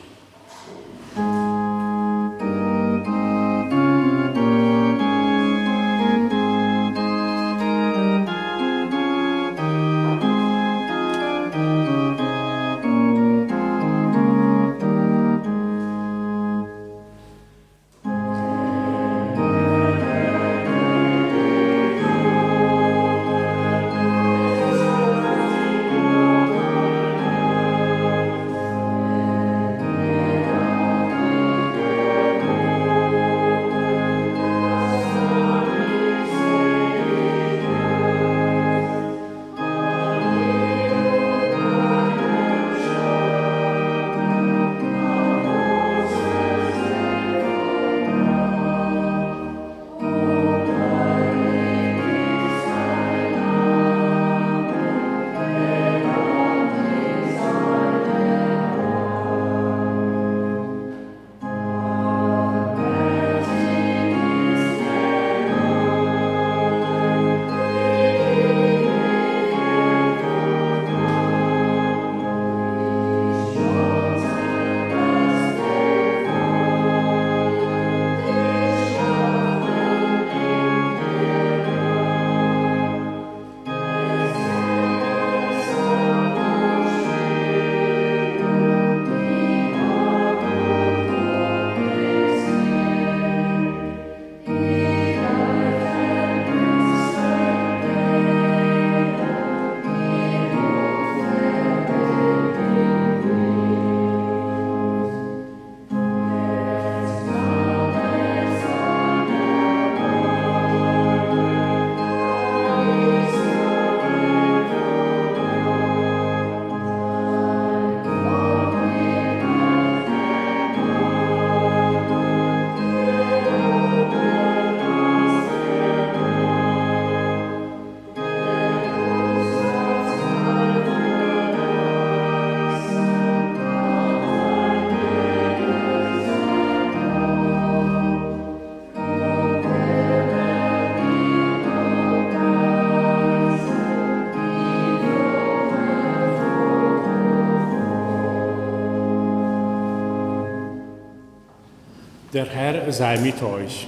Der 152.43 152.51
Herr 152.51 152.93
sei 152.93 153.21
mit 153.21 153.41
euch. 153.41 153.87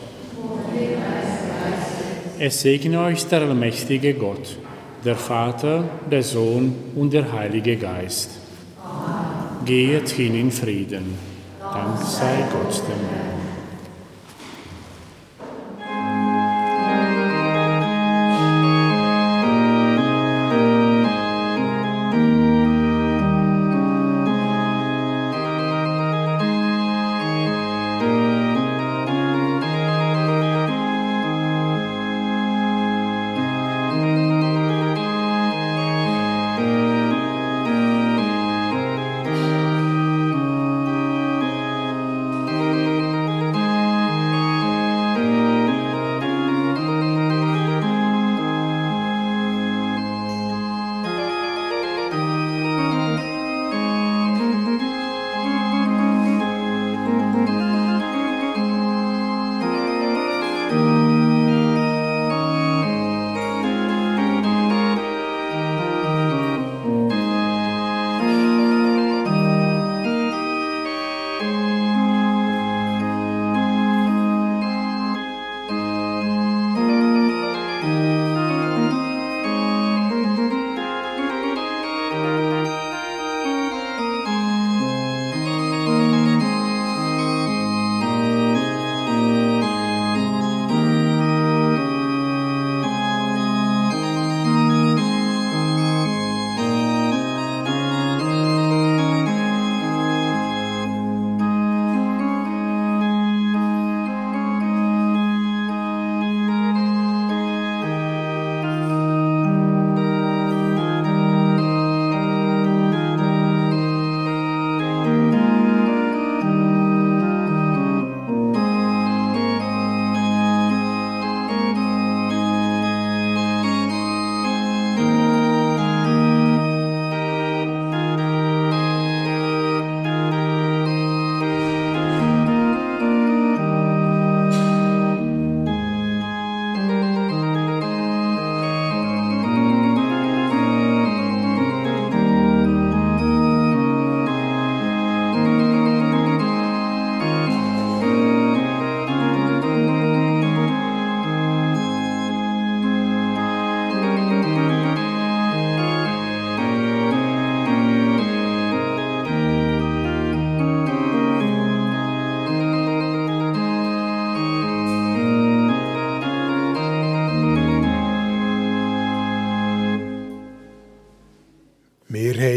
Es 2.38 2.60
segne 2.60 3.00
euch 3.00 3.26
der 3.26 3.40
allmächtige 3.40 4.14
Gott, 4.14 4.56
der 5.04 5.16
Vater, 5.16 5.82
der 6.08 6.22
Sohn 6.22 6.72
und 6.94 7.12
der 7.12 7.32
Heilige 7.32 7.76
Geist. 7.76 8.30
Geht 9.64 10.08
hin 10.10 10.36
in 10.36 10.52
Frieden. 10.52 11.18
Dank 11.58 11.98
sei 11.98 12.44
Gott 12.52 12.80
dem 12.86 13.08
Herrn. 13.10 13.23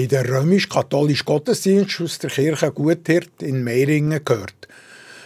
Haben 0.07 0.25
den 0.25 0.33
römisch-katholischen 0.33 1.25
Gottesdienst 1.25 2.01
aus 2.01 2.19
der 2.19 2.29
Kirche 2.29 2.71
Guthirt 2.71 3.41
in 3.41 3.63
Meiringen 3.63 4.23
gehört. 4.23 4.67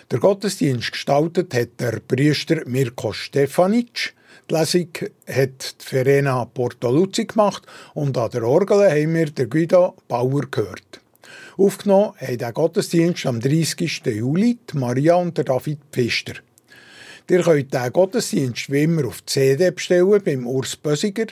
Der 0.10 0.20
Gottesdienst 0.20 0.94
gestaltet 0.94 1.54
hat 1.54 1.80
der 1.80 2.00
Priester 2.00 2.62
Mirko 2.66 3.14
Stefanic. 3.14 4.14
Die 4.50 4.56
Lesung 4.56 4.90
hat 5.28 5.76
Verena 5.80 6.46
Portoluzzi 6.46 7.26
gemacht 7.26 7.64
und 7.94 8.18
an 8.18 8.32
der 8.32 8.44
Orgel 8.44 8.90
haben 8.90 9.14
wir 9.14 9.28
den 9.28 9.50
Guido 9.50 9.96
Bauer 10.08 10.46
gehört. 10.50 11.02
Aufgenommen 11.58 12.14
haben 12.20 12.38
den 12.38 12.54
Gottesdienst 12.54 13.26
am 13.26 13.40
30. 13.40 14.02
Juli 14.06 14.58
Maria 14.74 15.16
und 15.16 15.38
der 15.38 15.46
David 15.46 15.80
Pfister. 15.92 16.34
Ihr 17.30 17.44
könnt 17.44 17.74
den 17.74 17.94
Gottesdienst 17.94 18.72
wie 18.72 18.84
immer 18.84 19.06
auf 19.06 19.26
CD 19.26 19.72
bestellen 19.72 20.22
beim 20.24 20.46
Urs 20.48 20.76
Bösiger 20.76 21.28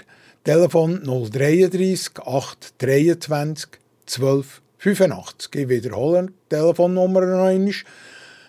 Telefon 0.49 1.03
033 1.03 2.09
823 2.25 3.69
12 4.07 4.61
85. 4.79 5.53
Ich 5.53 5.69
wiederhole 5.69 6.25
die 6.25 6.33
Telefonnummer 6.49 7.21
noch 7.21 7.43
einmal. 7.43 7.75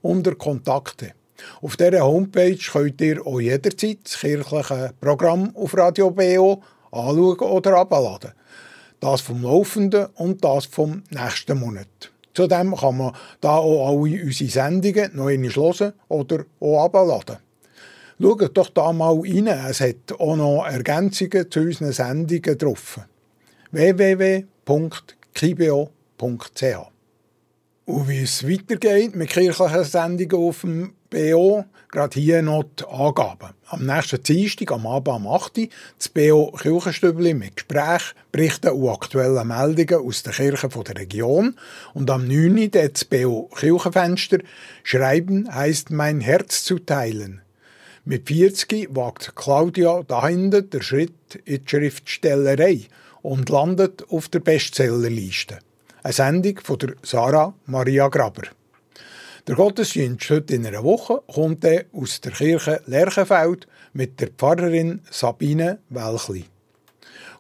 unter 0.03 0.35
Kontakte. 0.37 1.15
Auf 1.63 1.77
dieser 1.77 2.01
Homepage 2.07 2.59
könnt 2.59 3.01
ihr 3.01 3.27
auch 3.27 3.41
jederzeit 3.41 3.99
das 4.05 4.19
kirchliche 4.19 4.93
Programm 5.01 5.55
auf 5.57 5.77
Radio 5.77 6.11
BO 6.11 6.63
anschauen 6.91 7.39
oder 7.39 7.77
abladen. 7.77 8.33
Das 9.01 9.21
vom 9.21 9.43
laufenden 9.43 10.07
und 10.17 10.45
das 10.45 10.67
vom 10.67 11.03
nächsten 11.11 11.59
Monat. 11.59 12.13
Zudem 12.35 12.75
kann 12.77 12.97
man 12.97 13.15
da 13.41 13.57
auch 13.57 13.89
alle 13.89 14.23
unsere 14.23 14.51
Sendungen 14.51 15.11
noch 15.15 15.27
einmal 15.27 15.51
hören 15.51 15.93
oder 16.09 16.45
auch 16.61 16.85
abladen. 16.85 17.39
Schaut 18.21 18.57
doch 18.57 18.69
da 18.69 18.93
mal 18.93 19.19
rein, 19.19 19.47
es 19.47 19.81
hat 19.81 20.13
auch 20.19 20.37
noch 20.37 20.67
Ergänzungen 20.67 21.51
zu 21.51 21.61
unseren 21.61 21.93
Sendungen 21.93 22.59
drauf. 22.59 23.01
www.kibio.ch 23.71 24.27
Und 27.87 28.09
wie 28.09 28.19
es 28.19 28.47
weitergeht 28.47 29.17
mit 29.17 29.31
kirchlichen 29.31 29.85
Sendungen 29.85 30.49
auf 30.49 30.61
dem 30.61 30.93
BO 31.11 31.65
gerade 31.91 32.21
hier 32.21 32.41
noch 32.41 32.65
die 32.79 32.85
Angaben. 32.85 33.51
Am 33.67 33.85
nächsten 33.85 34.23
Dienstag, 34.23 34.73
am 34.73 34.87
Abend 34.87 35.17
um 35.17 35.27
8 35.27 35.59
Uhr, 35.59 35.69
das 35.99 36.09
BO 36.09 36.53
Kirchenstübli 36.53 37.35
mit 37.35 37.57
Gesprächen, 37.57 38.17
Berichten 38.31 38.71
und 38.71 38.89
aktuellen 38.89 39.49
Meldungen 39.49 40.07
aus 40.07 40.23
der 40.23 40.33
Kirche 40.33 40.69
der 40.69 40.97
Region. 40.97 41.57
Und 41.95 42.11
am 42.11 42.27
9 42.27 42.59
Uhr 42.59 42.69
das 42.69 43.05
BO 43.05 43.51
Kirchenfenster 43.57 44.39
Schreiben 44.85 45.53
heißt 45.53 45.91
mein 45.91 46.21
Herz 46.21 46.65
zu 46.65 46.79
teilen. 46.79 47.43
Mit 48.05 48.29
40 48.29 48.89
wagt 48.95 49.35
Claudia 49.35 50.03
dahinter 50.05 50.63
der 50.63 50.83
Schritt 50.83 51.43
in 51.45 51.65
die 51.65 51.69
Schriftstellerei 51.69 52.83
und 53.23 53.49
landet 53.51 54.05
auf 54.09 54.29
der 54.29 54.41
Bestsellerliste. 54.41 55.59
Eine 56.03 56.13
Sendung 56.13 56.59
von 56.63 56.79
der 56.79 56.95
Sarah 57.03 57.53
Maria 57.67 58.09
Graber. 58.09 58.45
Der 59.47 59.55
Gottesdienst 59.55 60.29
heute 60.29 60.55
in 60.55 60.67
einer 60.67 60.85
Woche 60.85 61.23
kommt 61.27 61.65
er 61.65 61.87
aus 61.95 62.21
der 62.21 62.33
Kirche 62.33 62.83
Lerchenfeld 62.85 63.67
mit 63.95 64.21
der 64.21 64.29
Pfarrerin 64.29 65.01
Sabine 65.11 65.79
Welchli. 65.89 66.45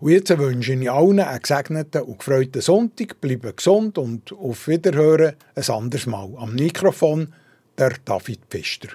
Und 0.00 0.12
jetzt 0.12 0.36
wünsche 0.38 0.72
ich 0.72 0.90
allen 0.90 1.20
einen 1.20 1.42
gesegneten 1.42 2.02
und 2.02 2.18
gefreuten 2.18 2.62
Sonntag, 2.62 3.20
bleiben 3.20 3.54
gesund 3.54 3.98
und 3.98 4.32
auf 4.32 4.66
Wiederhören 4.66 5.34
ein 5.54 5.68
anderes 5.68 6.06
Mal. 6.06 6.30
Am 6.38 6.54
Mikrofon 6.54 7.34
der 7.76 7.92
David 8.02 8.40
Pfister. 8.48 8.88